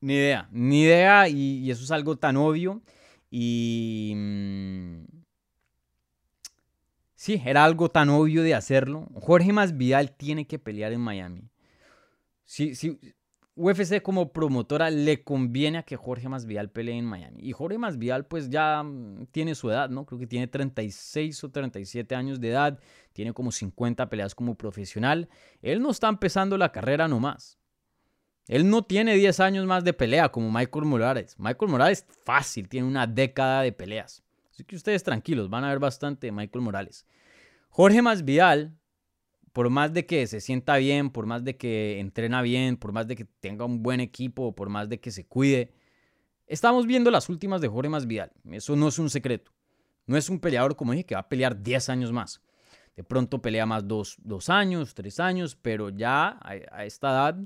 [0.00, 2.80] Ni idea, ni idea, y, eso es algo tan obvio.
[3.30, 4.12] Y.
[4.16, 5.04] Mm,
[7.14, 9.08] sí, era algo tan obvio de hacerlo.
[9.14, 11.50] Jorge Masvidal tiene que pelear en Miami.
[12.44, 12.98] Sí, sí,
[13.56, 17.42] UFC como promotora le conviene a que Jorge Masvidal pelee en Miami.
[17.42, 20.04] Y Jorge Masvidal pues ya mm, tiene su edad, ¿no?
[20.04, 22.78] Creo que tiene 36 o 37 años de edad,
[23.14, 25.30] tiene como 50 peleas como profesional.
[25.62, 27.58] Él no está empezando la carrera nomás.
[28.46, 31.34] Él no tiene 10 años más de pelea como Michael Morales.
[31.38, 34.22] Michael Morales fácil, tiene una década de peleas.
[34.50, 37.06] Así que ustedes tranquilos, van a ver bastante de Michael Morales.
[37.70, 38.76] Jorge Masvidal
[39.56, 43.06] por más de que se sienta bien, por más de que entrena bien, por más
[43.06, 45.72] de que tenga un buen equipo, por más de que se cuide,
[46.46, 48.30] estamos viendo las últimas de Jorge Masvidal.
[48.50, 49.52] Eso no es un secreto.
[50.04, 52.42] No es un peleador, como dije, que va a pelear 10 años más.
[52.96, 54.18] De pronto pelea más dos,
[54.50, 57.38] años, tres años, pero ya a, esta edad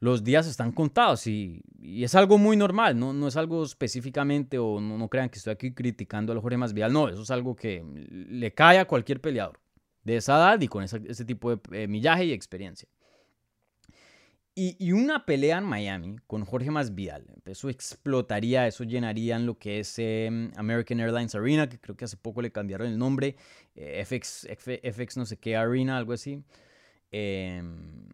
[0.00, 5.08] los días están contados y, es algo muy normal, no, es algo específicamente o no,
[5.08, 8.78] crean que estoy aquí criticando a Jorge Masvidal, no, eso es algo que le cae
[8.78, 9.58] a cualquier peleador
[10.04, 12.88] de esa edad y con ese, tipo de eh, millaje y experiencia.
[14.60, 19.96] Y, una pelea en Miami con Jorge Masvidal, eso explotaría, eso llenaría lo que es
[20.00, 23.36] em, American Airlines Arena, que creo que hace poco le cambiaron el nombre,
[23.76, 26.42] eh, FX, FX no sé qué Arena, algo así.
[27.12, 28.08] Em,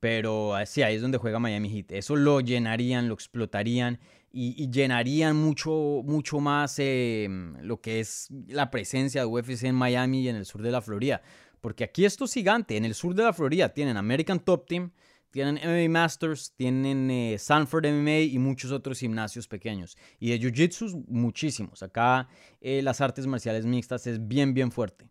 [0.00, 1.92] pero sí, ahí es donde juega Miami Heat.
[1.92, 3.98] Eso lo llenarían, lo explotarían
[4.38, 10.22] y, llenarían mucho, mucho más em, lo que es la presencia de UFC en Miami
[10.22, 11.22] y en el sur de la Florida.
[11.62, 12.76] Porque aquí esto es gigante.
[12.76, 14.92] En el sur de la Florida tienen American Top Team,
[15.30, 19.96] tienen MMA Masters, tienen eh, Sanford MMA y muchos otros gimnasios pequeños.
[20.20, 21.82] Y de Jiu-Jitsu, muchísimos.
[21.82, 22.28] Acá
[22.60, 25.08] eh, las artes marciales mixtas es bien, bien fuerte.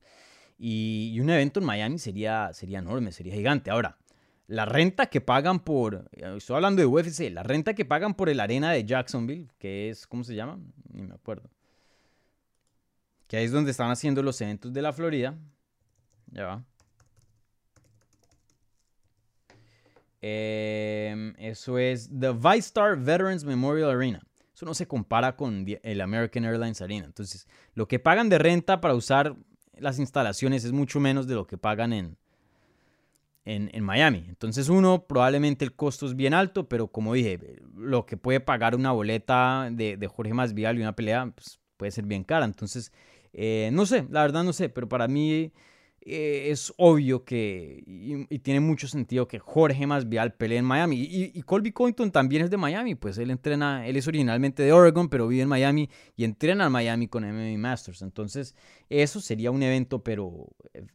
[0.60, 3.72] Y, y, un evento en Miami sería, sería enorme, sería gigante.
[3.72, 3.98] Ahora,
[4.48, 8.40] la renta que pagan por, estoy hablando de UFC, la renta que pagan por el
[8.40, 10.60] arena de Jacksonville, que es, ¿cómo se llama?
[10.92, 11.50] Ni me acuerdo.
[13.28, 15.36] Que ahí es donde están haciendo los eventos de la Florida.
[16.32, 16.66] Ya va.
[20.22, 24.22] Em, eso es The ViStar Veterans Memorial Arena.
[24.54, 27.06] Eso no se compara con el American Airlines Arena.
[27.06, 29.36] Entonces, lo que pagan de renta para usar
[29.74, 32.18] las instalaciones es mucho menos de lo que pagan en,
[33.46, 34.26] en, Miami.
[34.28, 37.40] Entonces uno, probablemente el costo es bien alto, pero como dije,
[37.76, 41.92] lo que puede pagar una boleta de, de Jorge Masvidal y una pelea pues, puede
[41.92, 42.46] ser bien cara.
[42.46, 42.92] Entonces,
[43.34, 45.52] eh, no sé, la verdad no sé, pero para mí
[46.08, 51.02] eh, es obvio que, y, tiene mucho sentido que Jorge Masvidal pelee en Miami.
[51.02, 55.10] Y, Colby Covington también es de Miami, pues él entrena, él es originalmente de Oregon,
[55.10, 58.04] pero vive en Miami y entrena en Miami con MMA Masters.
[58.04, 58.54] Entonces,
[58.88, 60.50] eso sería un evento, pero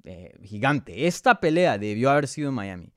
[0.05, 1.09] eh, gigante.
[1.09, 2.93] Esta pelea debió haber sido en Miami,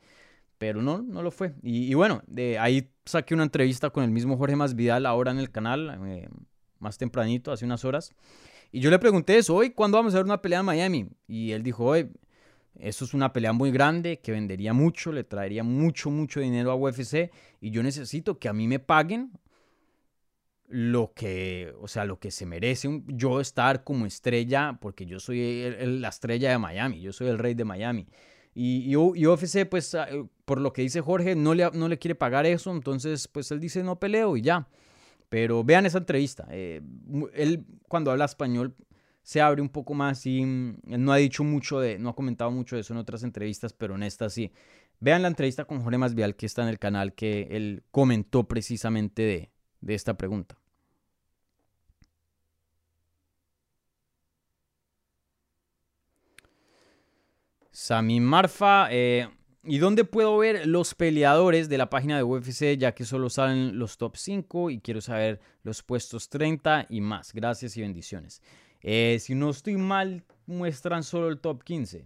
[0.60, 1.56] pero no, no lo fue.
[1.63, 5.49] Y, bueno, de ahí saqué una entrevista con el mismo Jorge Masvidal ahora en el
[5.49, 6.30] canal, eh,
[6.78, 8.13] más tempranito, hace unas horas.
[8.73, 11.07] Y yo le pregunté eso, hoy, ¿cuándo vamos a ver una pelea en Miami?
[11.27, 12.09] Y él dijo, hoy,
[12.79, 16.75] eso es una pelea muy grande que vendería mucho, le traería mucho, mucho dinero a
[16.75, 17.31] UFC
[17.62, 19.31] y yo necesito que a mí me paguen
[20.67, 25.71] lo que, o sea, lo que se merece yo estar como estrella, porque yo soy
[25.79, 28.07] la estrella de Miami, yo soy el rey de Miami.
[28.55, 30.07] Y, y, UFC, pues, ah,
[30.45, 33.59] por lo que dice Jorge, no le, no le quiere pagar eso, entonces, pues, él
[33.59, 34.67] dice, no peleo y ya.
[35.33, 36.45] Pero vean esa entrevista.
[36.51, 36.79] Eh,
[37.33, 38.75] él cuando habla español
[39.23, 42.51] se abre un poco más y mm, no ha dicho mucho de, no ha comentado
[42.51, 44.51] mucho de eso en otras entrevistas, pero en esta sí.
[44.99, 49.23] Vean la entrevista con Jorge Masvial que está en el canal que él comentó precisamente
[49.23, 49.49] de,
[49.81, 50.55] de esta pregunta.
[57.71, 59.29] Sami Marfa, eh,
[59.65, 62.78] ¿Y dónde puedo ver los peleadores de la página de UFC?
[62.78, 67.34] Ya que solo salen los top 5 y quiero saber los puestos 30 y más.
[67.34, 68.41] Gracias y bendiciones.
[68.82, 72.06] Eh, si no estoy mal, muestran solo el top 15.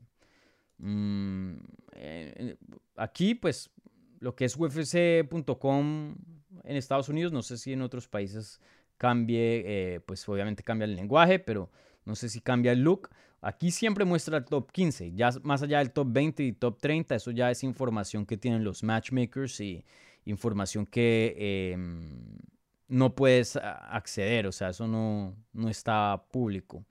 [0.78, 1.56] Mm,
[1.94, 2.58] eh,
[2.96, 3.72] aquí, pues,
[4.20, 6.16] lo que es UFC.com
[6.64, 8.62] en Estados Unidos, no sé si en otros países
[8.98, 11.72] cambie, eh, pues obviamente cambia el lenguaje, pero
[12.06, 13.10] no sé si cambia el look.
[13.42, 17.16] Aquí siempre muestra el top 15, ya más allá del top 20 y top 30,
[17.16, 19.86] eso ya es información que tienen los matchmakers y
[20.26, 22.40] información que em,
[22.88, 26.84] no puedes acceder, o sea, eso no, no está público.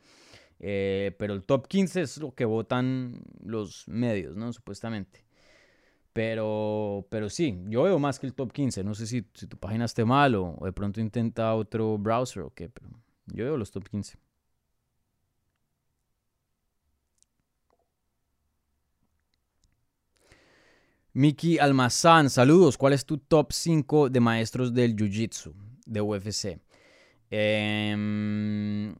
[0.58, 4.52] Eh, pero el top 15 es lo que votan los medios, ¿no?
[4.52, 5.24] Supuestamente.
[6.12, 8.84] Pero, pero sí, yo veo más que el top 15.
[8.84, 12.70] No sé si, tu página esté mal o de pronto intenta otro browser o qué,
[12.70, 12.88] pero
[13.26, 14.16] yo veo los top 15.
[21.16, 22.76] Miki Almazán, saludos.
[22.76, 25.54] ¿Cuál es tu top 5 de maestros del Jiu-Jitsu
[25.86, 26.60] de UFC?
[27.30, 28.94] Em,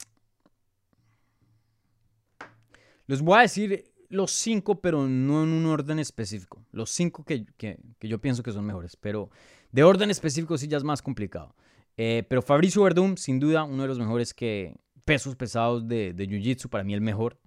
[3.07, 6.65] les voy a decir los 5, pero no en un orden específico.
[6.73, 9.29] Los 5 que, que, yo pienso que son mejores, pero
[9.71, 11.55] de orden específico sí ya es más complicado.
[11.99, 14.75] Eh, pero Fabricio Verdum, sin duda, uno de los mejores que
[15.05, 17.39] pesos pesados de, de Jiu-Jitsu, para mí el mejor.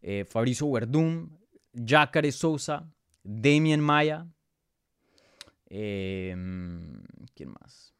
[0.00, 1.28] Eh, Fabricio Verdum,
[1.74, 2.90] Jacare Sousa,
[3.26, 4.26] Damien Maya.
[5.68, 7.02] Em,
[7.34, 7.92] ¿Quién más?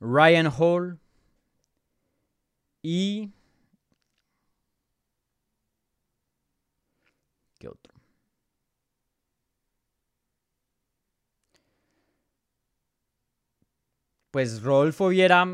[0.00, 0.98] Ryan Hall.
[2.82, 3.30] Y...
[7.58, 7.94] ¿Qué otro?
[14.30, 15.44] Pues Rodolfo Viera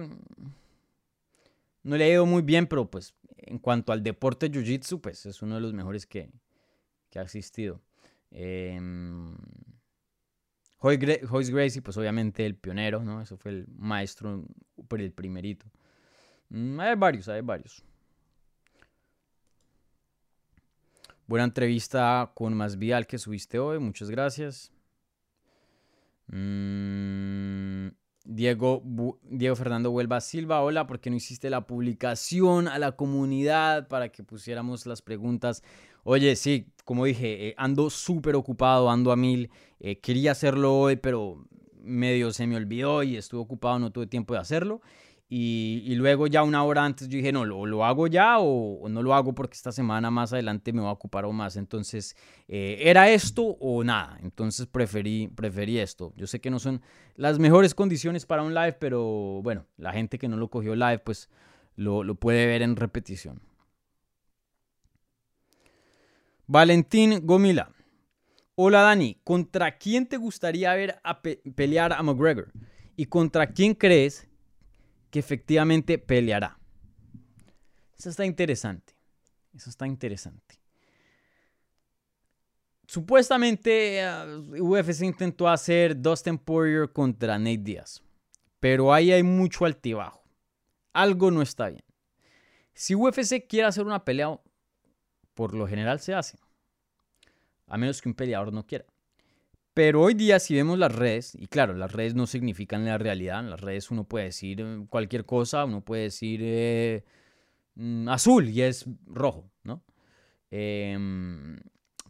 [1.87, 5.41] no le ha ido muy bien, pero pues en cuanto al deporte Jiu-Jitsu, pues es
[5.41, 6.29] uno de los mejores que,
[7.15, 7.81] ha existido.
[8.31, 8.79] Eh,
[10.79, 13.23] Joyce Gracie, pues obviamente el pionero, ¿no?
[13.23, 14.45] Eso fue el maestro,
[14.89, 15.65] por el primerito.
[16.51, 17.83] Mm, hay varios, hay varios.
[21.27, 24.73] Buena entrevista con Más Vial que subiste hoy, muchas gracias.
[26.27, 27.89] Mmm...
[28.27, 28.83] Diego,
[29.23, 34.11] Diego Fernando Huelva Silva, hola, ¿por qué no hiciste la publicación a la comunidad para
[34.11, 35.63] que pusiéramos las preguntas?
[36.03, 39.51] Oye, sí, como dije, eh, ando súper ocupado, ando a mil.
[39.81, 41.47] Eh, quería hacerlo hoy, pero
[41.81, 44.81] medio se me olvidó y estuve ocupado, no tuve tiempo de hacerlo.
[45.29, 49.03] Y, luego ya una hora antes yo dije, no, lo, lo hago ya o, no
[49.03, 51.57] lo hago porque esta semana más adelante me voy a ocupar o más.
[51.57, 54.19] Entonces, eh, ¿era esto o nada?
[54.23, 56.13] Entonces preferí, preferí esto.
[56.17, 56.81] Yo sé que no son
[57.17, 61.01] las mejores condiciones para un live, pero bueno, la gente que no lo cogió live,
[61.01, 61.29] pues
[61.75, 63.43] lo, lo puede ver en repetición.
[66.47, 67.73] Valentín Gomila.
[68.55, 72.53] Hola Dani, ¿contra quién te gustaría ver a pelear a McGregor?
[72.95, 74.29] ¿Y contra quién crees
[75.17, 76.59] que efectivamente peleará.
[77.99, 78.95] Eso está interesante.
[79.55, 80.61] Eso está interesante.
[82.87, 88.03] Supuestamente uh, UFC intentó hacer Dustin Poirier contra Nate Diaz.
[88.61, 90.23] Pero ahí hay mucho altibajo.
[90.93, 91.85] Algo no está bien.
[92.75, 94.39] Si UFC quiere hacer una pelea,
[95.33, 96.37] por lo general se hace.
[97.69, 98.85] A menos que un peleador no quiera.
[99.77, 103.41] Pero hoy día si vemos las redes, y claro, las redes no significan la realidad,
[103.41, 107.05] en las redes uno puede decir eh, cualquier cosa, uno puede decir eh,
[107.75, 109.85] mm, azul y es rojo, ¿no?
[110.51, 111.61] Em,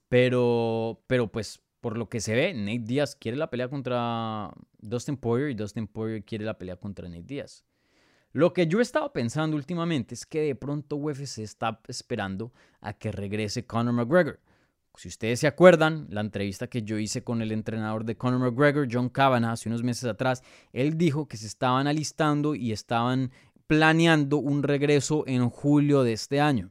[0.08, 5.16] pero, pero pues por lo que se ve, Nate Diaz quiere la pelea contra Dustin
[5.16, 7.64] Poirier y Dustin Poirier quiere la pelea contra Nate Diaz.
[8.30, 12.92] Lo que yo he estado pensando últimamente es que de pronto UFC está esperando a
[12.92, 14.38] que regrese Conor McGregor.
[14.96, 18.88] Si ustedes se acuerdan, la entrevista que yo hice con el entrenador de Conor McGregor,
[18.90, 23.30] John Kavanagh, hace unos meses atrás, él dijo que se estaban alistando y estaban
[23.66, 26.70] planeando un regreso en julio de este año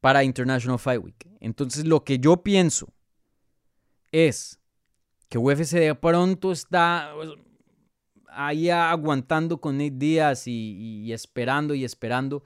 [0.00, 1.28] para International Fight Week.
[1.40, 2.92] Entonces lo que yo pienso
[4.12, 4.60] es
[5.30, 7.30] que UFC de pronto está pues,
[8.28, 12.44] ahí aguantando con Nate Díaz y, y esperando y esperando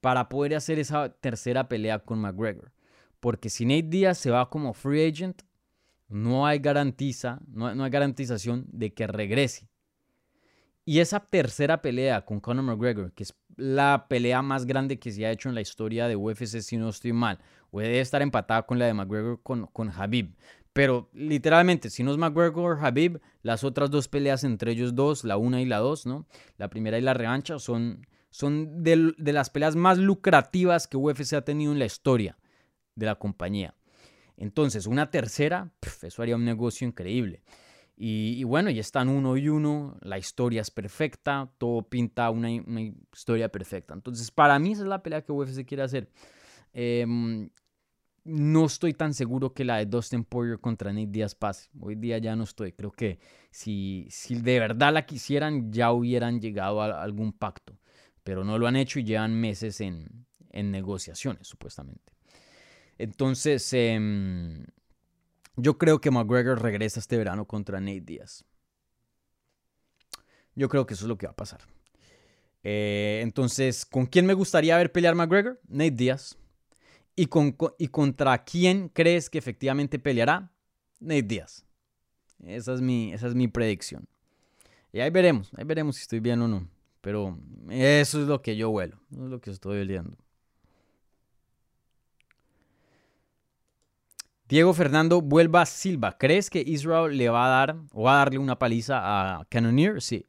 [0.00, 2.72] para poder hacer esa tercera pelea con McGregor.
[3.20, 5.42] Porque si Nate Díaz se va como free agent,
[6.08, 9.68] no hay garantiza, no, hay garantización de que regrese.
[10.84, 15.24] Y esa tercera pelea con Conor McGregor, que es la pelea más grande que se
[15.24, 17.38] ha hecho en la historia de UFC, si no estoy mal,
[17.70, 20.34] puede estar empatada con la de McGregor con, con Habib.
[20.72, 25.36] Pero literalmente, si no es McGregor Habib, las otras dos peleas entre ellos dos, la
[25.36, 26.26] una y la dos, ¿no?
[26.56, 31.34] La primera y la revancha son, son de, de las peleas más lucrativas que UFC
[31.34, 32.39] ha tenido en la historia
[33.00, 33.74] de la compañía.
[34.36, 37.42] Entonces, una tercera, eso haría un negocio increíble.
[38.02, 43.50] Y, bueno, ya están uno y uno, la historia es perfecta, todo pinta una, historia
[43.50, 43.92] perfecta.
[43.92, 46.08] Entonces, para mí esa es la pelea que UFC quiere hacer.
[46.72, 47.50] Em,
[48.24, 51.68] no estoy tan seguro que la de Dustin Poirier contra Nate Diaz pase.
[51.78, 52.72] Hoy día ya no estoy.
[52.72, 53.18] Creo que
[53.50, 57.78] si, si de verdad la quisieran, ya hubieran llegado a algún pacto.
[58.24, 62.14] Pero no lo han hecho y llevan meses en, en negociaciones, supuestamente.
[63.00, 64.66] Entonces, em,
[65.56, 68.44] yo creo que McGregor regresa este verano contra Nate Diaz.
[70.54, 71.62] Yo creo que eso es lo que va a pasar.
[72.62, 75.58] Eh, entonces, ¿con quién me gustaría ver pelear McGregor?
[75.66, 76.36] Nate Diaz.
[77.16, 80.52] ¿Y, con, ¿Y contra quién crees que efectivamente peleará?
[80.98, 81.64] Nate Diaz.
[82.44, 84.06] Esa es mi, esa es mi predicción.
[84.92, 86.68] Y ahí veremos, ahí veremos si estoy bien o no.
[87.00, 87.38] Pero
[87.70, 90.18] eso es lo que yo huelo, eso es lo que estoy oliendo.
[94.50, 96.18] Diego Fernando vuelva Silva.
[96.18, 100.02] ¿Crees que Israel le va a dar o va a darle una paliza a Cannonier?
[100.02, 100.26] Sí.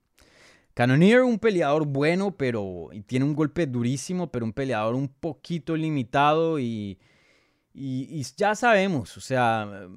[0.76, 6.60] Cannonier, un peleador bueno, pero tiene un golpe durísimo, pero un peleador un poquito limitado
[6.60, 7.00] y,
[7.74, 9.90] y, ya sabemos, o sea,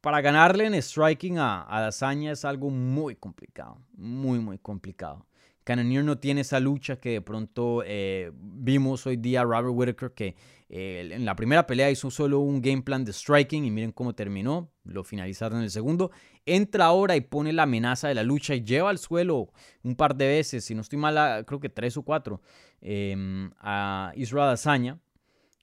[0.00, 5.27] para ganarle en striking a, a es algo muy complicado, muy, muy complicado.
[5.68, 10.34] Cannonier no tiene esa lucha que de pronto eh, vimos hoy día Robert Whitaker que
[10.70, 14.14] eh, en la primera pelea hizo solo un game plan de striking y miren cómo
[14.14, 16.10] terminó, lo finalizaron en el segundo.
[16.46, 19.52] Entra ahora y pone la amenaza de la lucha y lleva al suelo
[19.82, 22.40] un par de veces, si no estoy mal, creo que tres o cuatro,
[22.80, 24.98] em, a Israel Azaña.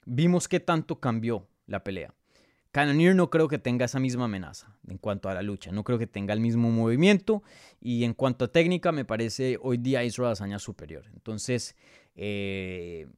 [0.04, 2.14] Vimos qué tanto cambió la pelea.
[2.76, 5.98] Cannonier no creo que tenga esa misma amenaza en cuanto a la lucha, no creo
[5.98, 7.42] que tenga el mismo movimiento
[7.80, 11.06] y en cuanto a técnica me parece hoy día Israel Azaña superior.
[11.14, 11.74] Entonces,
[12.16, 13.08] eh,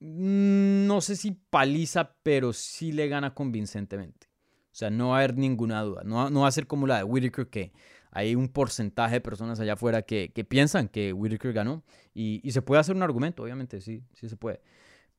[0.00, 4.28] no sé si paliza, pero sí le gana convincentemente.
[4.72, 6.00] O sea, no va a haber ninguna duda.
[6.02, 7.74] No, no va a ser como la de Whitaker, que
[8.12, 11.84] hay un porcentaje de personas allá afuera que, piensan que Whitaker ganó.
[12.14, 14.62] Y, y, se puede hacer un argumento, obviamente, sí, sí se puede.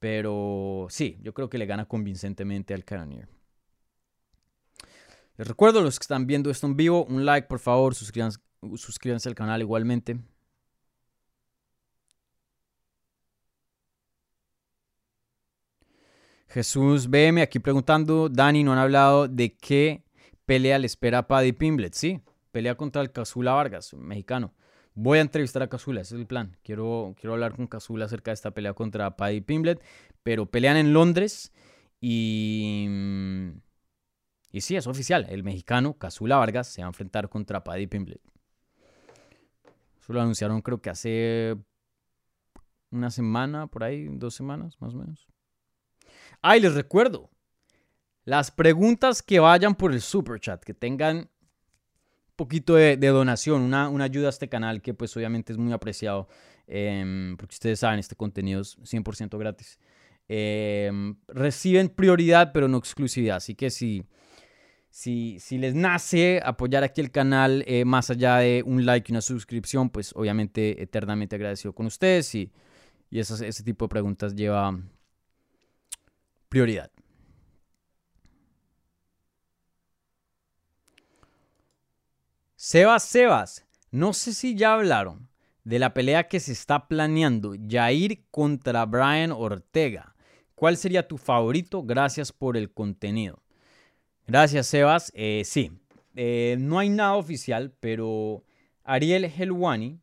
[0.04, 3.30] Pero sí, yo creo que le gana convincentemente al Canonier.
[5.38, 8.38] Les recuerdo a los que están viendo esto en vivo, un like por favor, suscríbanse,
[8.76, 10.20] suscríbanse al canal igualmente.
[16.50, 20.04] Jesús BM aquí preguntando, Dani, ¿no han hablado de qué
[20.46, 21.94] pelea le espera a Paddy Pimblet?
[21.94, 22.20] Sí,
[22.52, 24.54] pelea contra el Casula Vargas, mexicano.
[24.96, 26.56] Voy a entrevistar a Casula, ese es el plan.
[26.64, 29.82] Quiero, quiero hablar con Casula acerca de esta pelea contra Paddy Pimblet.
[30.22, 31.52] Pero pelean en Londres
[32.00, 32.88] y.
[34.52, 35.26] Y sí, es oficial.
[35.30, 38.22] El mexicano Casula Vargas se va a enfrentar contra Paddy Pimblet.
[40.00, 41.58] Eso lo anunciaron, creo que hace
[42.92, 45.28] una semana, por ahí, dos semanas, más o menos.
[46.42, 47.32] Ay, les recuerdo.
[48.26, 51.30] Las preguntas que vayan por el super chat, que tengan
[52.36, 56.28] poquito de, donación, una, una, ayuda a este canal que pues obviamente es muy apreciado,
[56.68, 59.80] em, porque ustedes saben, este contenido es 100% gratis.
[60.28, 64.06] Em, reciben prioridad pero no exclusividad, así que si,
[64.90, 69.14] si, si les nace apoyar aquí el canal eh, más allá de un like y
[69.14, 72.52] una suscripción, pues obviamente eternamente agradecido con ustedes y,
[73.10, 74.80] y ese tipo de preguntas lleva
[76.50, 76.90] prioridad.
[82.66, 85.28] Sebas Sebas, no sé si ya hablaron
[85.66, 90.16] de la pelea que se está planeando, Jair contra Brian Ortega.
[90.56, 91.84] ¿Cuál sería tu favorito?
[91.84, 93.44] Gracias por el contenido.
[94.28, 95.12] Gracias, Sebas.
[95.14, 95.74] Eh, sí,
[96.16, 98.46] eh, no hay nada oficial, pero
[98.86, 100.00] Ariel Helwani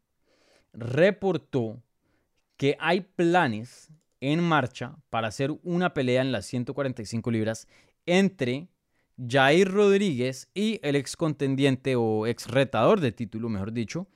[0.75, 1.83] reportó
[2.59, 3.89] que hay planes
[4.21, 7.67] en marcha para hacer una pelea en las 145 libras
[8.05, 8.69] entre
[9.29, 14.09] Jair Rodríguez y el ex contendiente o ex retador de título, mejor dicho,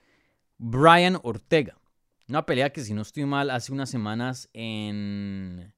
[0.59, 1.79] Brian Ortega.
[2.29, 5.73] Una pelea que si no estoy mal hace unas semanas en...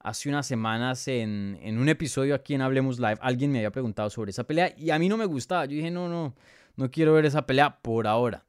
[0.00, 4.08] Hace unas semanas en, en un episodio aquí en Hablemos Live, alguien me había preguntado
[4.10, 5.66] sobre esa pelea y a mí no me gustaba.
[5.66, 6.34] Yo dije, no, no,
[6.76, 8.46] no quiero ver esa pelea por ahora.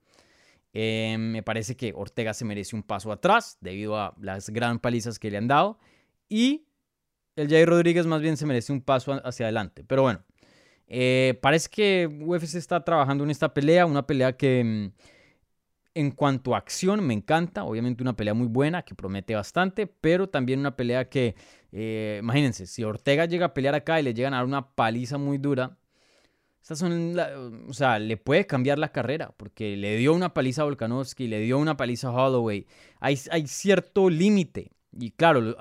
[0.73, 5.17] Eh, me parece que Ortega se merece un paso atrás debido a las gran palizas
[5.17, 5.79] que le han dado.
[6.29, 6.67] Y
[7.39, 9.83] el Jair Rodríguez más bien se merece un paso hacia adelante.
[9.87, 10.23] Pero bueno,
[10.87, 14.91] eh, parece que UFC está trabajando en esta pelea, una pelea que mm,
[15.93, 20.27] en cuanto a acción me encanta, obviamente una pelea muy buena que promete bastante, pero
[20.29, 21.35] también una pelea que,
[21.71, 25.17] eh, imagínense, si Ortega llega a pelear acá y le llegan a dar una paliza
[25.17, 25.77] muy dura,
[26.61, 27.17] son
[27.67, 31.39] o sea, le puede cambiar la carrera, porque le dio una paliza a Volkanovski, le
[31.39, 32.67] dio una paliza a Holloway.
[32.99, 33.17] Hay
[33.47, 35.55] cierto límite y claro,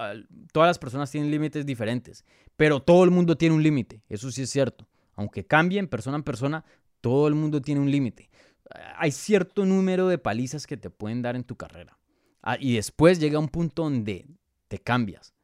[0.52, 2.24] todas las personas tienen límites diferentes,
[2.56, 4.88] pero todo el mundo tiene un límite, eso sí es cierto.
[5.14, 6.64] Aunque cambien persona en persona,
[7.00, 8.30] todo el mundo tiene un límite.
[8.96, 11.98] Hay cierto número de palizas que te pueden dar en tu carrera.
[12.60, 14.26] Y después llega un punto donde
[14.68, 15.34] te cambias.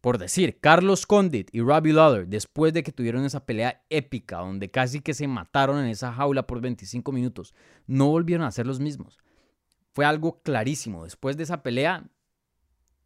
[0.00, 4.70] Por decir, Carlos Condit y Robbie Lawler, después de que tuvieron esa pelea épica, donde
[4.70, 7.54] casi que se mataron en esa jaula por 25 minutos,
[7.86, 9.18] no volvieron a ser los mismos.
[9.92, 11.04] Fue algo clarísimo.
[11.04, 12.08] Después de esa pelea,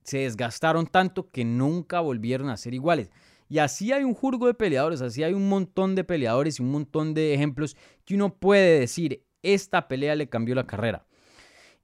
[0.05, 3.11] se desgastaron tanto que nunca volvieron a ser iguales.
[3.49, 6.71] Y así hay un jurgo de peleadores, así hay un montón de peleadores y un
[6.71, 11.07] montón de ejemplos que uno puede decir, esta pelea le cambió la carrera.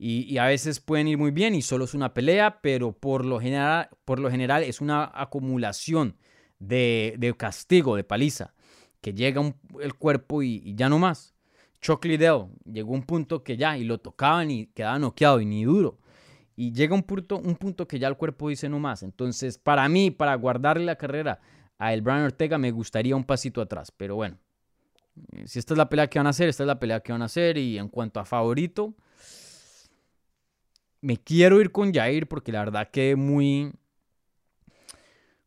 [0.02, 3.38] Y, a veces pueden ir muy bien y solo es una pelea, pero por lo
[3.38, 6.16] general, por lo general es una acumulación
[6.58, 8.54] de, castigo, de paliza,
[9.02, 9.42] que llega
[9.82, 11.34] el cuerpo y, ya no más.
[11.82, 15.44] Chuck Liddell llegó a un punto que ya, y lo tocaban y quedaba noqueado y
[15.44, 15.98] ni duro.
[16.61, 19.02] Y llega un punto, un punto que ya el cuerpo dice no más.
[19.02, 21.40] Entonces, para mí, para guardarle la carrera
[21.78, 23.90] a el Brian Ortega, me gustaría un pasito atrás.
[23.90, 24.36] Pero bueno,
[25.32, 27.12] eh, si esta es la pelea que van a hacer, esta es la pelea que
[27.12, 27.56] van a hacer.
[27.56, 28.92] Y en cuanto a favorito,
[31.00, 33.72] me quiero ir con Jair porque la verdad que muy,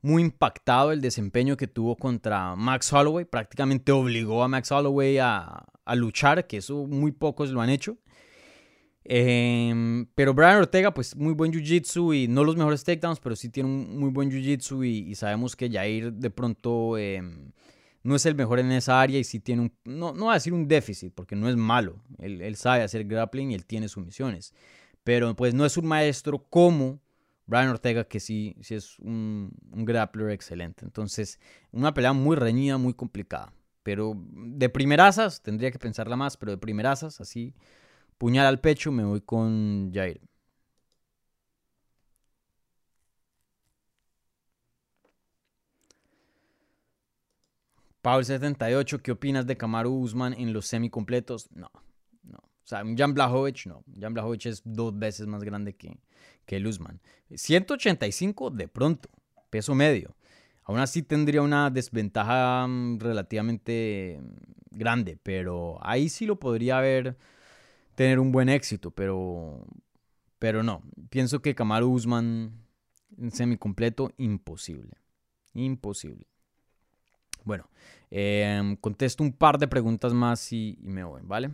[0.02, 3.26] muy impactado el desempeño que tuvo contra Max Holloway.
[3.26, 8.00] Prácticamente obligó a Max Holloway a, a luchar, que eso muy pocos lo han hecho.
[9.06, 13.50] Em, pero Brian Ortega, pues muy buen jiu-jitsu y no los mejores takedowns, pero sí
[13.50, 17.52] tiene un muy buen jiu-jitsu y, sabemos que Jair de pronto em,
[18.04, 20.36] no es el mejor en esa área y sí tiene un, no, no va a
[20.36, 22.02] decir un déficit, porque no es malo.
[22.20, 24.54] Él, él sabe hacer grappling y él tiene sumisiones.
[25.04, 27.02] Pero pues no es un maestro como
[27.46, 30.86] Brian Ortega, que sí, sí es un, un grappler excelente.
[30.86, 31.40] Entonces,
[31.72, 33.54] una pelea muy reñida, muy complicada.
[33.84, 37.54] Pero de primerasas, tendría que pensarla más, pero de primerasas, así
[38.24, 40.22] puñal al pecho, me voy con Jair.
[48.02, 51.52] Paul 78, ¿qué opinas de Kamaru Usman en los semicompletos?
[51.52, 51.70] No,
[52.24, 52.38] no.
[52.38, 53.84] O sea, un Jan Blachowicz, no.
[54.00, 56.00] Jan Blachowicz es dos veces más grande que,
[56.46, 57.02] que el Usman.
[57.30, 59.10] 185 de pronto,
[59.50, 60.16] peso medio.
[60.64, 64.22] Aún así tendría una desventaja mm, relativamente
[64.72, 67.18] grande, pero ahí sí lo podría haber
[67.96, 69.66] tener un buen éxito, pero,
[70.40, 70.84] pero no.
[71.10, 72.64] Pienso que Kamaru Usman
[73.18, 74.98] en semicompleto, imposible.
[75.54, 76.28] Imposible.
[77.44, 77.70] Bueno,
[78.10, 81.52] em, contesto un par de preguntas más y, me voy, ¿vale?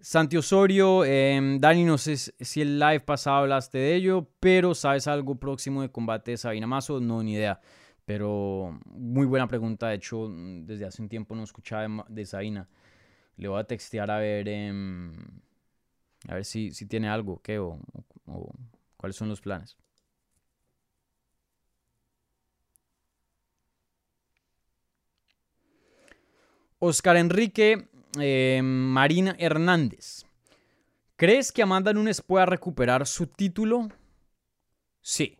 [0.00, 5.08] Santi Osorio, em, Dani, no sé si el live pasado hablaste de ello, pero ¿sabes
[5.08, 7.00] algo próximo de combate de Sabina Mazo?
[7.00, 7.60] No, ni idea.
[8.06, 9.88] Pero muy buena pregunta.
[9.88, 12.68] De hecho, desde hace un tiempo no escuchaba de, Sabina.
[13.36, 15.12] Le voy a textear a ver, em,
[16.28, 17.78] a ver si, si tiene algo, qué, o,
[18.26, 18.50] o
[18.96, 19.76] cuáles son los planes.
[26.78, 27.88] Oscar Enrique
[28.20, 30.24] eh, Marina Hernández.
[31.16, 33.88] ¿Crees que Amanda Nunes pueda recuperar su título?
[35.00, 35.38] Sí.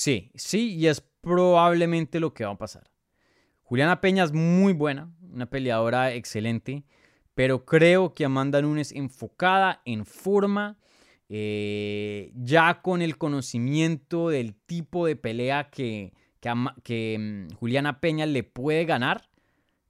[0.00, 2.90] Sí, sí, y es probablemente lo que va a pasar.
[3.64, 6.84] Juliana Peña es muy buena, una peleadora excelente,
[7.34, 10.78] pero creo que Amanda Nunes enfocada en forma,
[11.28, 18.42] eh, ya con el conocimiento del tipo de pelea que, que, mm, Juliana Peña le
[18.42, 19.28] puede ganar,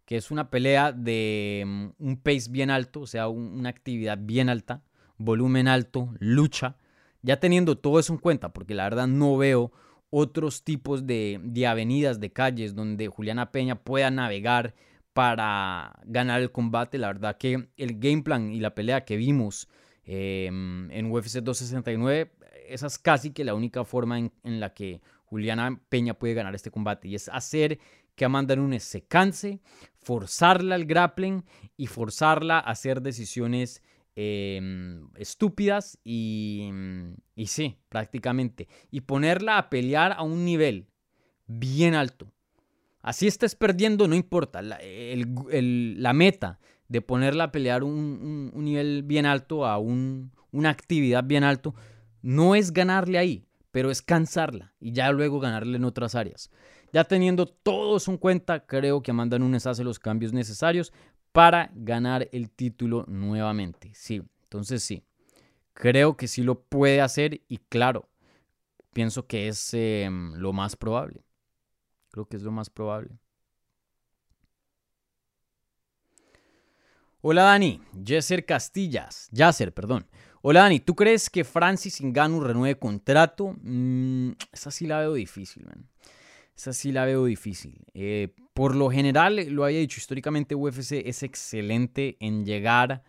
[0.07, 4.49] que es una pelea de mm, un pace bien alto, o sea, una actividad bien
[4.49, 4.83] alta,
[5.19, 6.79] volumen alto, lucha.
[7.23, 9.71] Ya teniendo todo eso en cuenta, porque la verdad no veo
[10.11, 14.75] otros tipos de, avenidas, de calles donde Juliana Peña pueda navegar
[15.13, 16.99] para ganar el combate.
[16.99, 19.69] La verdad que el game plan y la pelea que vimos
[20.05, 22.33] em, en UFC 269,
[22.69, 26.55] esa es casi que la única forma en, en la que Juliana Peña puede ganar
[26.55, 27.79] este combate y es hacer
[28.17, 29.61] que Amanda Nunes se canse,
[30.01, 31.45] forzarla al grappling
[31.77, 33.83] y forzarla a hacer decisiones
[34.17, 36.71] em, estúpidas y,
[37.35, 38.69] y sí, prácticamente.
[38.91, 40.89] Y ponerla a pelear a un nivel
[41.47, 42.33] bien alto.
[43.03, 44.63] Así estés perdiendo, no importa.
[44.63, 46.59] La, la meta
[46.89, 51.75] de ponerla a pelear un, un, nivel bien alto, a un, una actividad bien alto,
[52.21, 56.51] no es ganarle ahí, pero es cansarla y ya luego ganarle en otras áreas.
[56.93, 60.93] Ya teniendo todo eso en cuenta, creo que Amanda Nunes hace los cambios necesarios
[61.33, 63.91] para ganar el título nuevamente.
[63.95, 65.03] Sí, entonces sí,
[65.73, 68.09] creo que sí lo puede hacer y claro,
[68.93, 71.25] pienso que es em, lo más probable.
[72.11, 73.19] Creo que es lo más probable.
[77.23, 80.07] Hola Dani, Jesser Castillas, Yasser, perdón.
[80.41, 83.55] Hola Dani, ¿tú crees que Francis Ngannou renueve contrato?
[83.61, 85.87] Mm, esa sí la veo difícil, man.
[86.61, 87.87] Esa sí la veo difícil.
[87.95, 93.03] Eh, por lo general, lo había dicho, históricamente UFC es excelente en llegar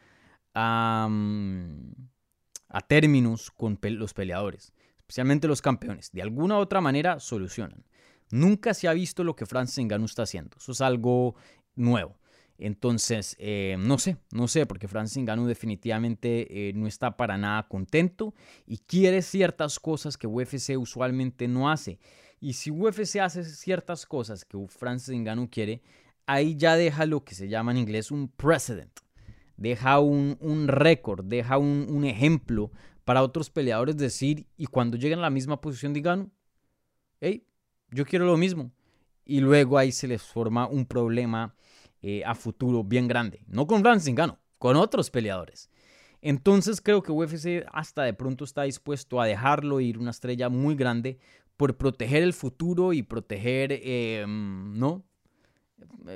[0.53, 1.91] a, mm,
[2.87, 6.13] términos con los peleadores, especialmente los campeones.
[6.13, 7.83] De alguna u otra manera solucionan.
[8.31, 10.55] Nunca se ha visto lo que Francis Ngannou está haciendo.
[10.57, 11.35] Eso es algo
[11.75, 12.17] nuevo.
[12.57, 17.67] Entonces, eh, no sé, no sé, porque Francis Ngannou definitivamente eh, no está para nada
[17.67, 18.33] contento
[18.65, 21.99] y quiere ciertas cosas que UFC usualmente no hace.
[22.41, 25.83] Y si UFC hace ciertas cosas que Francis Ngannou quiere,
[26.25, 28.99] ahí ya deja lo que se llama en inglés un precedent.
[29.57, 32.71] Deja un, un récord, deja un, un, ejemplo
[33.05, 36.31] para otros peleadores decir, y cuando lleguen a la misma posición de Ngannou,
[37.19, 37.45] hey,
[37.91, 38.71] yo quiero lo mismo.
[39.23, 41.53] Y luego ahí se les forma un problema
[42.01, 43.43] eh, a futuro bien grande.
[43.45, 45.69] No con Francis Ngannou, con otros peleadores.
[46.23, 50.75] Entonces creo que UFC hasta de pronto está dispuesto a dejarlo ir una estrella muy
[50.75, 51.19] grande
[51.62, 55.03] por proteger el futuro y proteger, em, ¿no?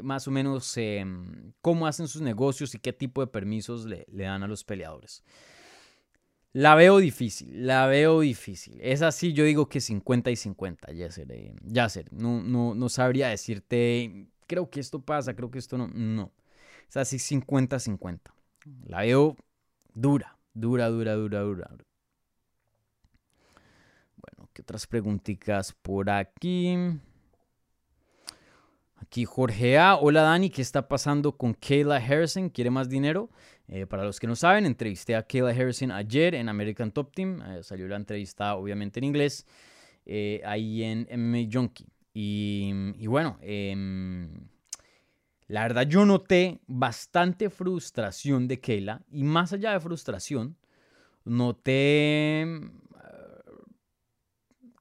[0.02, 4.42] Más o menos em, cómo hacen sus negocios y qué tipo de permisos le, dan
[4.42, 5.24] a los peleadores.
[6.52, 8.80] La veo difícil, la veo difícil.
[8.82, 11.10] Es así, yo digo que 50 y 50, ya
[11.62, 12.12] Yasser.
[12.12, 15.90] No, no, no sabría decirte, creo que esto pasa, creo que esto no.
[15.90, 16.32] No.
[16.90, 18.20] Es así 50-50.
[18.88, 19.38] La veo
[19.94, 21.70] Dura, dura, dura, dura, dura.
[24.56, 26.78] ¿Qué otras preguntitas por aquí?
[28.96, 29.98] Aquí Jorge A.
[29.98, 32.50] Hola Dani, ¿qué está pasando con Kayla Harrison?
[32.50, 33.30] ¿Quiere más dinero?
[33.68, 37.42] Eh, para los que no saben, entrevisté a Kayla Harrison ayer en American Top Team.
[37.42, 39.46] Eh, salió la entrevista obviamente en inglés.
[40.06, 41.88] Eh, ahí en MMA Junkie.
[42.14, 44.48] Y, y bueno, em,
[45.48, 50.56] la verdad yo noté bastante frustración de Kayla y más allá de frustración,
[51.26, 52.46] noté,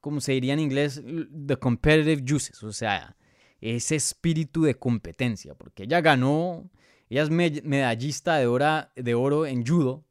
[0.05, 1.02] como se diría en inglés,
[1.46, 3.16] the competitive juices, o sea,
[3.62, 6.70] ese espíritu de competencia, porque ella ganó,
[7.09, 10.05] ella es medallista de, de oro en judo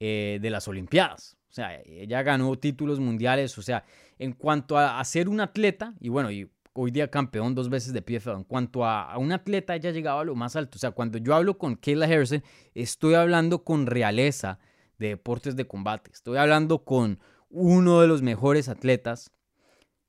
[0.00, 1.36] eh, de las Olimpiadas.
[1.50, 3.84] O sea, ella ganó títulos mundiales, o sea,
[4.18, 7.92] en cuanto a, a ser un atleta, y bueno, y hoy día campeón dos veces
[7.92, 8.30] de PFL.
[8.30, 10.76] En cuanto a, un atleta, ella llegaba a lo más alto.
[10.76, 12.42] O sea, cuando yo hablo con Kayla Harrison,
[12.74, 14.58] estoy hablando con realeza
[14.96, 16.12] de deportes de combate.
[16.14, 17.18] Estoy hablando con
[17.50, 19.30] uno de los mejores atletas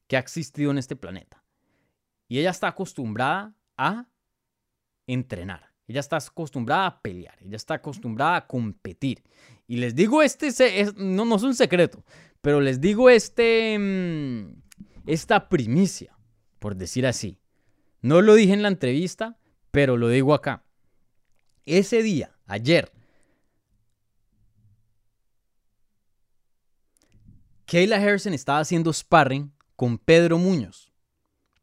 [0.07, 1.43] que ha existido en este planeta.
[2.27, 4.07] Y ella está acostumbrada a
[5.07, 5.73] entrenar.
[5.87, 7.37] Ella está acostumbrada a pelear.
[7.41, 9.23] Ella está acostumbrada a competir.
[9.67, 10.51] Y les digo este,
[10.95, 12.03] no, no es un secreto,
[12.41, 14.61] pero les digo este, mm,
[15.07, 16.19] esta primicia
[16.59, 17.39] por decir así.
[18.01, 19.37] No lo dije en la entrevista,
[19.71, 20.63] pero lo digo acá.
[21.65, 22.91] Ese día, ayer,
[27.69, 30.91] Kayla Harrison estaba haciendo sparring con Pedro Muñoz,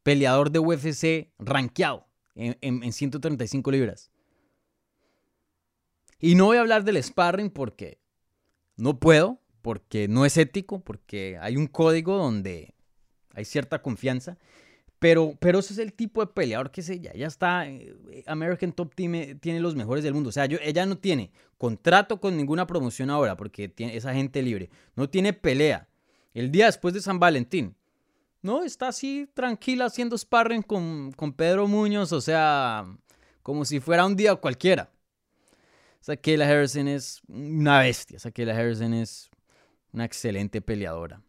[0.03, 4.09] peleador de UFC rankeado en, 135 libras.
[6.19, 7.99] Y no voy a hablar del sparring porque
[8.77, 12.73] no puedo, porque no es ético, porque hay un código donde
[13.33, 14.37] hay cierta confianza.
[14.99, 17.11] Pero, pero ese es el tipo de peleador que es ella.
[17.13, 20.29] Ella está, eh, American Top Team eh, tiene los mejores del mundo.
[20.29, 24.69] O sea, ella no tiene contrato con ninguna promoción ahora porque esa gente libre.
[24.95, 25.87] No tiene pelea.
[26.37, 27.75] El día después de San Valentín.
[28.43, 32.11] No, está así tranquila haciendo sparring con, con Pedro Muñoz.
[32.13, 32.85] O sea,
[33.41, 34.91] como si fuera un día cualquiera.
[36.21, 38.19] Kayla Harrison es una bestia.
[38.31, 39.31] Kayla Harrison es
[39.91, 41.23] una excelente peleadora.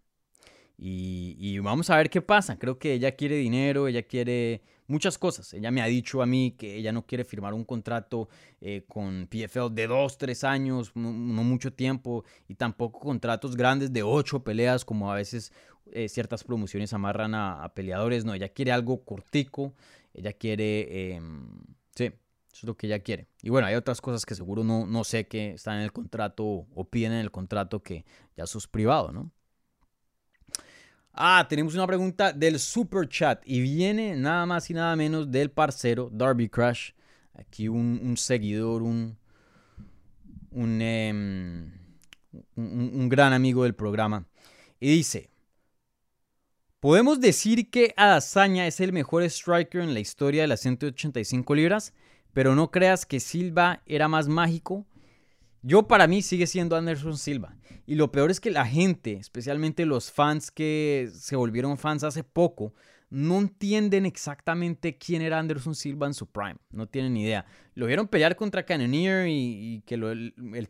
[0.76, 2.58] Y, vamos a ver qué pasa.
[2.58, 5.54] Creo que ella quiere dinero, ella quiere muchas cosas.
[5.54, 8.28] Ella me ha dicho a mí que ella no quiere firmar un contrato
[8.60, 14.02] eh, con PFL de dos, tres años, no, mucho tiempo, y tampoco contratos grandes de
[14.02, 15.52] ocho peleas, como a veces
[15.92, 18.24] eh, ciertas promociones amarran a, peleadores.
[18.24, 19.74] No, ella quiere algo cortico,
[20.12, 21.14] ella quiere...
[21.14, 21.48] Em,
[21.94, 23.28] sí, eso es lo que ella quiere.
[23.42, 26.44] Y bueno, hay otras cosas que seguro no, no sé que están en el contrato
[26.44, 28.04] o piden en el contrato que
[28.36, 29.30] ya sos privado, ¿no?
[31.20, 35.50] Ah, tenemos una pregunta del super chat y viene nada más y nada menos del
[35.50, 36.92] parcero Darby Crash.
[37.34, 39.16] Aquí un, seguidor, un,
[40.52, 41.72] em,
[42.54, 44.28] un, un, gran amigo del programa.
[44.78, 45.28] Y dice,
[46.78, 51.94] ¿podemos decir que Adazaña es el mejor striker en la historia de las 185 libras?
[52.32, 54.86] Pero no creas que Silva era más mágico.
[55.68, 57.54] Yo para mí sigue siendo Anderson Silva.
[57.84, 62.24] Y lo peor es que la gente, especialmente los fans que se volvieron fans hace
[62.24, 62.72] poco,
[63.10, 66.56] no entienden exactamente quién era Anderson Silva en su prime.
[66.70, 67.44] No tienen ni idea.
[67.74, 70.68] Lo vieron pelear contra Cannoneer y, que el, el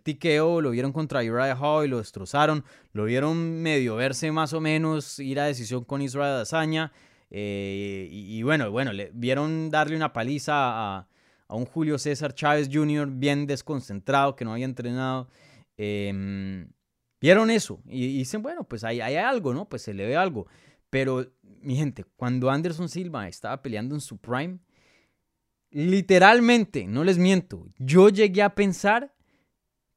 [0.62, 2.64] lo vieron contra Uriah Hall y lo destrozaron.
[2.92, 6.90] Lo vieron medio verse más o menos, ir a decisión con Israel Azaña.
[7.30, 11.08] Eh, y, bueno, bueno, le vieron darle una paliza a,
[11.48, 13.08] a un Julio César Chávez Jr.
[13.10, 15.28] bien desconcentrado, que no había entrenado.
[15.76, 16.68] Em,
[17.20, 19.68] vieron eso y, dicen, bueno, pues hay, hay algo, ¿no?
[19.68, 20.46] Pues se le ve algo.
[20.90, 24.58] Pero, mi gente, cuando Anderson Silva estaba peleando en su prime,
[25.70, 29.14] literalmente, no les miento, yo llegué a pensar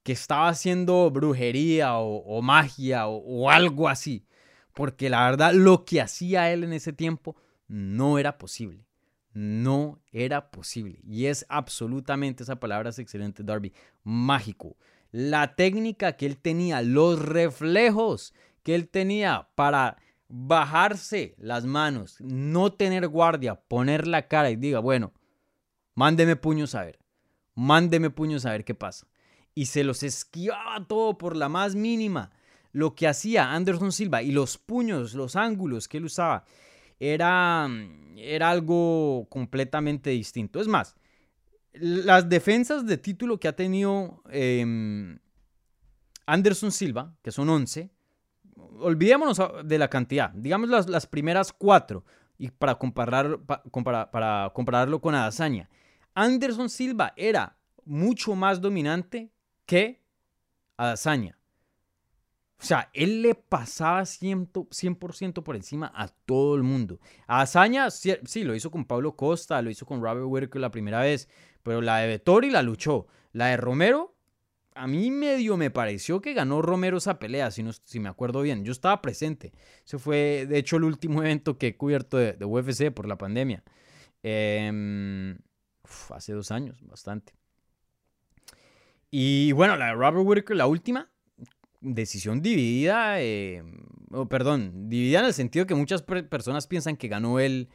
[0.03, 4.25] que estaba haciendo brujería o, magia o, algo así.
[4.73, 7.35] Porque la verdad, lo que hacía él en ese tiempo
[7.67, 8.85] no era posible
[9.33, 10.99] no era posible.
[11.07, 13.73] Y es absolutamente, esa palabra es excelente, Darby,
[14.03, 14.75] mágico.
[15.11, 22.71] La técnica que él tenía, los reflejos que él tenía para bajarse las manos, no
[22.71, 25.11] tener guardia, poner la cara y diga, bueno,
[25.95, 26.99] mándeme puños a ver,
[27.55, 29.07] mándeme puños a ver qué pasa.
[29.53, 32.31] Y se los esquivaba todo por la más mínima.
[32.71, 36.45] Lo que hacía Anderson Silva y los puños, los ángulos que él usaba,
[37.01, 37.67] era,
[38.15, 40.61] era algo completamente distinto.
[40.61, 40.95] Es más,
[41.73, 45.17] las defensas de título que ha tenido em,
[46.27, 47.89] Anderson Silva, que son 11,
[48.79, 52.05] olvidémonos de la cantidad, digamos las, las primeras cuatro,
[52.37, 53.39] y para, comparar,
[54.11, 55.69] para compararlo con Adazaña.
[56.13, 59.31] Anderson Silva era mucho más dominante
[59.65, 60.03] que
[60.77, 61.40] Adazaña.
[62.61, 66.99] O sea, él le pasaba 100%, por encima a todo el mundo.
[67.25, 71.01] A Azaña, sí, lo hizo con Pablo Costa, lo hizo con Robert Whittaker la primera
[71.01, 71.27] vez,
[71.63, 73.07] pero la de Vettori la luchó.
[73.33, 74.15] La de Romero,
[74.75, 78.43] a mí medio me pareció que ganó Romero esa pelea, si, no, si me acuerdo
[78.43, 78.63] bien.
[78.63, 79.53] Yo estaba presente.
[79.83, 83.63] Ese fue, de hecho, el último evento que he cubierto de, UFC por la pandemia.
[84.21, 85.35] Em,
[86.11, 87.33] hace dos años, bastante.
[89.09, 91.10] Y bueno, la de Robert Whittaker, la última,
[91.81, 93.63] decisión dividida, eh,
[94.29, 97.69] perdón, dividida en el sentido que muchas personas piensan que ganó el,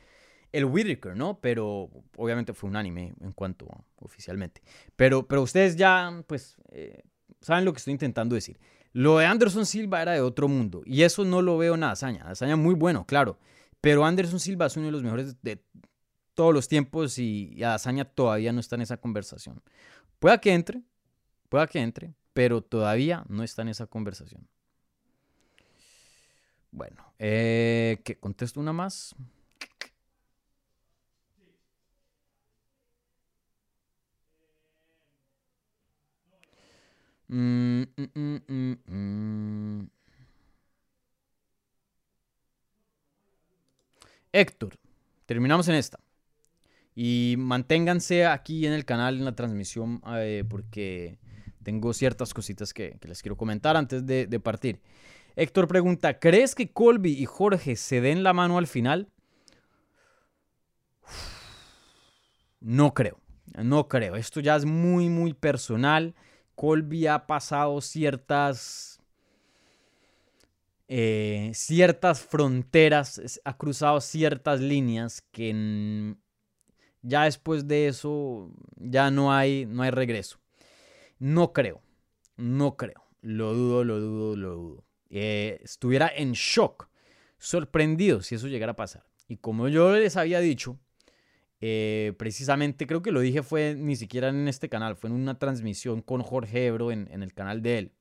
[0.52, 1.40] el Whitaker, ¿no?
[1.40, 4.62] Pero obviamente fue un anime en cuanto oficialmente.
[4.94, 7.02] Pero, pero ustedes ya, pues, eh,
[7.40, 8.58] saben lo que estoy intentando decir.
[8.92, 12.24] Lo de Anderson Silva era de otro mundo y eso no lo veo en Azaña.
[12.26, 13.38] Azaña muy bueno, claro.
[13.82, 15.62] Pero Anderson Silva es uno de los mejores de
[16.32, 19.62] todos los tiempos y, y todavía no está en esa conversación.
[20.18, 20.82] Pueda que entre,
[21.48, 24.46] pueda que entre, pero todavía no está en esa conversación.
[26.70, 28.18] Bueno, eh, ¿qué?
[28.18, 29.16] ¿Contesto una más?
[37.28, 39.88] Mm, mm, mm,
[44.32, 44.78] Héctor,
[45.24, 45.98] terminamos en esta.
[46.94, 51.18] Y manténganse aquí en el canal, en la transmisión, eh, porque
[51.66, 54.80] tengo ciertas cositas que, les quiero comentar antes de, partir.
[55.34, 59.08] Héctor pregunta, ¿crees que Colby y Jorge se den la mano al final?
[62.60, 63.18] No creo,
[63.56, 64.14] no creo.
[64.14, 66.14] Esto ya es muy, muy personal.
[66.54, 69.00] Colby ha pasado ciertas,
[70.86, 76.14] eh, ciertas fronteras, ha cruzado ciertas líneas que
[77.02, 80.38] ya después de eso ya no hay, no hay regreso.
[81.18, 81.82] No creo,
[82.36, 83.04] no creo.
[83.22, 84.84] Lo dudo, lo dudo, lo dudo.
[85.10, 86.88] Eh, estuviera en shock,
[87.38, 89.04] sorprendido si eso llegara a pasar.
[89.28, 90.78] Y como yo les había dicho,
[91.60, 95.38] eh, precisamente creo que lo dije fue ni siquiera en este canal, fue en una
[95.38, 97.92] transmisión con Jorge Ebro en, el canal de él.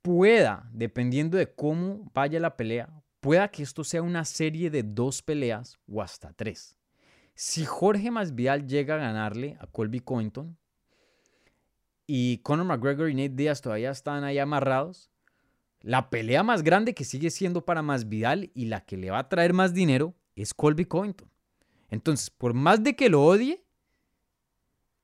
[0.00, 2.88] Pueda, dependiendo de cómo vaya la pelea,
[3.20, 6.76] pueda que esto sea una serie de dos peleas o hasta tres.
[7.34, 10.58] Si Jorge Masvidal llega a ganarle a Colby Covington,
[12.14, 15.10] y Conor McGregor y Nate Diaz todavía están ahí amarrados,
[15.80, 19.28] la pelea más grande que sigue siendo para Masvidal y la que le va a
[19.30, 21.30] traer más dinero es Colby Covington.
[21.88, 23.64] Entonces, por más de que lo odie,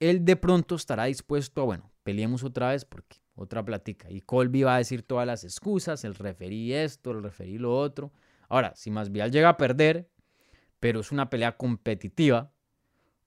[0.00, 4.10] él de pronto estará dispuesto a, bueno, peleemos otra vez porque otra platica.
[4.10, 8.12] Y Colby va a decir todas las excusas, el referí esto, el referí lo otro.
[8.50, 10.10] Ahora, si Masvidal llega a perder,
[10.78, 12.52] pero es una pelea competitiva,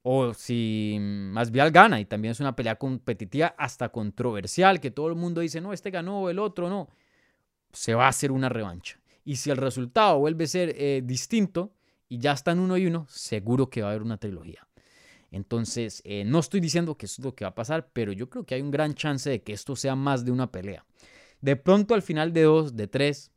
[0.04, 5.16] o si Masvidal gana y también es una pelea competitiva hasta controversial, que todo el
[5.16, 6.90] mundo dice, no, este ganó, el otro no,
[7.72, 9.00] se va a hacer una revancha.
[9.24, 11.74] Y si el resultado vuelve a ser eh, distinto
[12.10, 14.68] y ya están uno y uno, seguro que va a haber una trilogía.
[15.30, 18.30] Entonces, eh, no estoy diciendo que eso es lo que va a pasar, pero yo
[18.30, 20.86] creo que hay un gran chance de que esto sea más de una pelea.
[21.40, 23.32] De pronto al final de dos, de tres,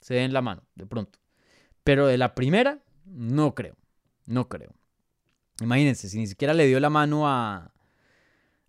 [0.00, 1.18] se den la mano, de pronto.
[1.84, 3.76] Pero de la primera, no creo,
[4.26, 4.74] no creo.
[5.60, 7.72] Imagínense, si ni siquiera le dio la mano a,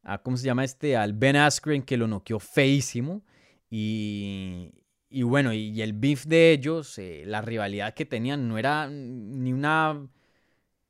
[0.03, 0.97] a ¿cómo se llama este?
[0.97, 3.23] Al Ben Askren que lo noqueó feísimo.
[3.69, 4.71] Y,
[5.09, 9.53] y bueno, y, el beef de ellos, eh, la rivalidad que tenían, no era ni
[9.53, 10.07] una,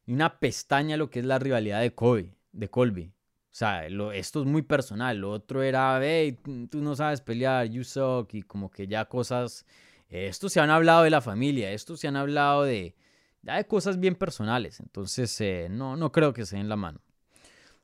[0.05, 2.33] ni una pestaña lo que es la rivalidad de Colby.
[2.51, 3.11] De Colby.
[3.51, 5.17] O sea, esto es muy personal.
[5.17, 6.37] Lo otro era, hey,
[6.69, 8.33] tú no sabes pelear, you suck.
[8.33, 9.65] Y como que ya cosas...
[10.09, 12.95] Esto se han hablado de la familia, esto se han hablado de,
[13.41, 14.79] ya de cosas bien personales.
[14.79, 17.01] Entonces, eh, no, no creo que se den la mano.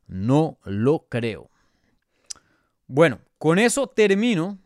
[0.08, 1.50] No lo creo.
[2.88, 4.60] Bueno, con eso termino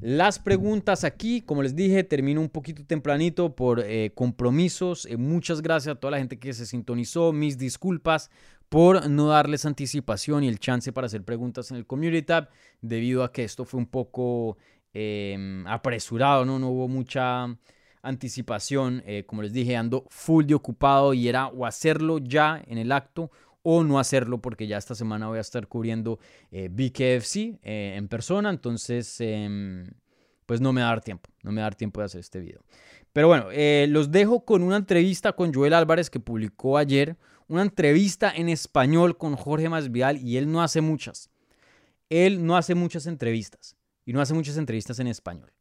[0.00, 1.40] las preguntas aquí.
[1.40, 5.06] Como les dije, termino un poquito tempranito por eh, compromisos.
[5.06, 7.32] Eh, muchas gracias a toda la gente que se sintonizó.
[7.32, 8.30] Mis disculpas
[8.68, 12.48] por no darles anticipación y el chance para hacer preguntas en el Community Tab,
[12.80, 14.58] debido a que esto fue un poco
[14.92, 16.58] em, apresurado, ¿no?
[16.58, 17.48] No hubo mucha
[18.02, 19.02] anticipación.
[19.06, 22.92] Eh, como les dije, ando full de ocupado y era o hacerlo ya en el
[22.92, 23.30] acto
[23.62, 26.18] o no hacerlo porque ya esta semana voy a estar cubriendo
[26.50, 29.86] eh, BKFC eh, en persona, entonces em,
[30.46, 32.20] pues no me va a dar tiempo, no me va a dar tiempo de hacer
[32.20, 32.62] este video.
[33.12, 37.16] Pero bueno, eh, los dejo con una entrevista con Joel Álvarez que publicó ayer,
[37.48, 41.28] una entrevista en español con Jorge Masvial y él no hace muchas.
[42.08, 45.52] Él no hace muchas entrevistas y no hace muchas entrevistas en español.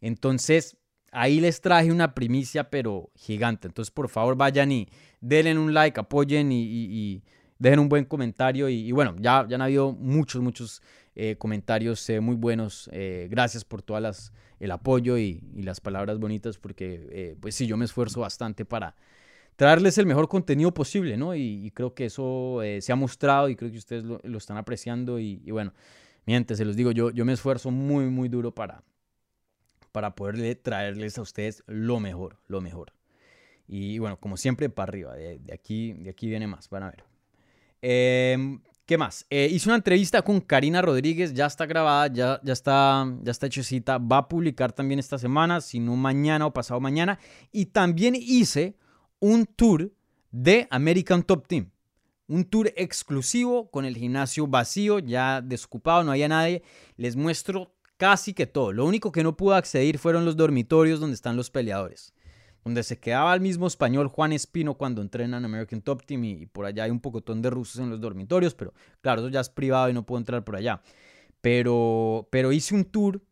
[0.00, 0.76] Entonces,
[1.12, 3.68] ahí les traje una primicia, pero gigante.
[3.68, 4.88] Entonces, por favor, vayan y
[5.20, 7.22] denle un like, apoyen y,
[7.58, 8.68] dejen un buen comentario.
[8.68, 10.82] Y, bueno, ya, ya han habido muchos, muchos
[11.14, 12.90] eh, comentarios eh, muy buenos.
[12.92, 17.84] Eh, gracias por todas el apoyo y, las palabras bonitas, porque pues sí, yo me
[17.84, 18.94] esfuerzo bastante para
[19.56, 21.34] traerles el mejor contenido posible, ¿no?
[21.34, 25.18] Y, creo que eso se ha mostrado y creo que ustedes lo, están apreciando.
[25.18, 25.72] Y, bueno,
[26.26, 28.82] mientras se los digo, yo, yo me esfuerzo muy, muy duro para,
[29.96, 32.92] para poderle traerles a ustedes lo mejor, lo mejor.
[33.66, 35.14] Y bueno, como siempre, para arriba.
[35.14, 37.04] De, aquí, de aquí viene más, van a ver.
[37.80, 39.24] Em, ¿Qué más?
[39.30, 43.46] Eh, hice una entrevista con Karina Rodríguez, ya está grabada, ya, ya, está, ya está
[43.46, 43.96] hechecita.
[43.96, 47.18] Va a publicar también esta semana, si no mañana o pasado mañana.
[47.50, 48.76] Y también hice
[49.18, 49.94] un tour
[50.30, 51.70] de American Top Team.
[52.28, 56.62] Un tour exclusivo con el gimnasio vacío, ya desocupado, no había nadie.
[56.98, 58.72] Les muestro casi que todo.
[58.72, 62.12] Lo único que no pudo acceder fueron los dormitorios donde están los peleadores.
[62.64, 66.66] Donde se quedaba el mismo español Juan Espino cuando entrenan American Top Team y, por
[66.66, 69.88] allá hay un pocotón de rusos en los dormitorios, pero claro, eso ya es privado
[69.88, 70.82] y no puedo entrar por allá.
[71.40, 73.22] Pero, pero hice un tour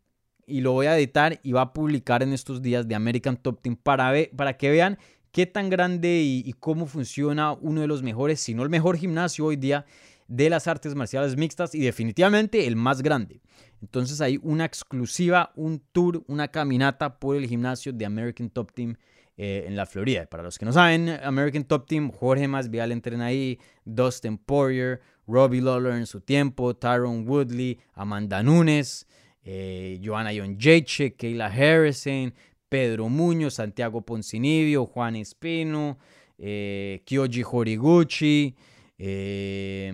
[0.47, 3.61] y lo voy a editar y va a publicar en estos días de American Top
[3.61, 4.99] Team para, ver, para que vean
[5.33, 9.47] qué tan grande y, cómo funciona uno de los mejores, si no el mejor gimnasio
[9.47, 9.85] hoy día
[10.29, 13.41] de las artes marciales mixtas y definitivamente el más grande.
[13.81, 18.97] Entonces hay una exclusiva, un tour, una caminata por el gimnasio de American Top Team
[19.37, 20.27] eh, en la Florida.
[20.27, 25.61] Para los que no saben, American Top Team, Jorge Masvidal entrena ahí, Dustin Poirier, Robbie
[25.61, 29.07] Lawler en su tiempo, Tyrone Woodley, Amanda Nunes,
[29.43, 32.33] eh, Joanna Jonjeche, Kayla Harrison,
[32.69, 35.99] Pedro Muñoz, Santiago Poncinibio, Juan Espino,
[36.39, 38.55] eh, Kyoji Horiguchi,
[38.99, 39.93] eh,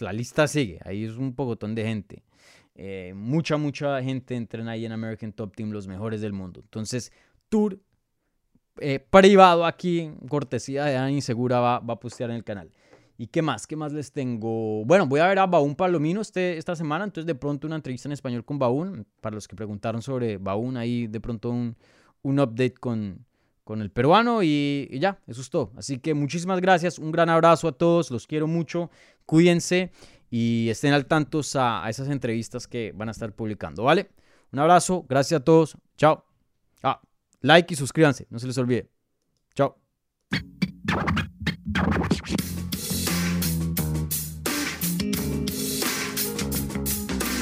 [0.00, 2.22] la lista sigue, ahí es un pocotón de gente.
[2.74, 6.60] Eh, mucha, mucha gente entrena ahí en American Top Team, los mejores del mundo.
[6.62, 7.10] Entonces,
[7.48, 7.78] tour
[8.78, 12.70] eh, privado aquí, cortesía de Dani Segura, va, va, a postear en el canal.
[13.18, 13.66] ¿Y qué más?
[13.66, 14.84] ¿Qué más les tengo?
[14.84, 18.08] Bueno, voy a ver a Baún Palomino este, esta semana, entonces de pronto una entrevista
[18.08, 19.06] en español con Baún.
[19.22, 21.76] Para los que preguntaron sobre Baún, ahí de pronto un,
[22.20, 23.24] un update con,
[23.66, 25.72] con el peruano y, ya, eso es todo.
[25.76, 28.92] Así que muchísimas gracias, un gran abrazo a todos, los quiero mucho,
[29.24, 29.90] cuídense
[30.30, 34.08] y estén al tanto a, a esas entrevistas que van a estar publicando, ¿vale?
[34.52, 36.24] Un abrazo, gracias a todos, chao.
[36.84, 37.00] Ah,
[37.40, 38.88] like y suscríbanse, no se les olvide.
[39.56, 39.76] Chao.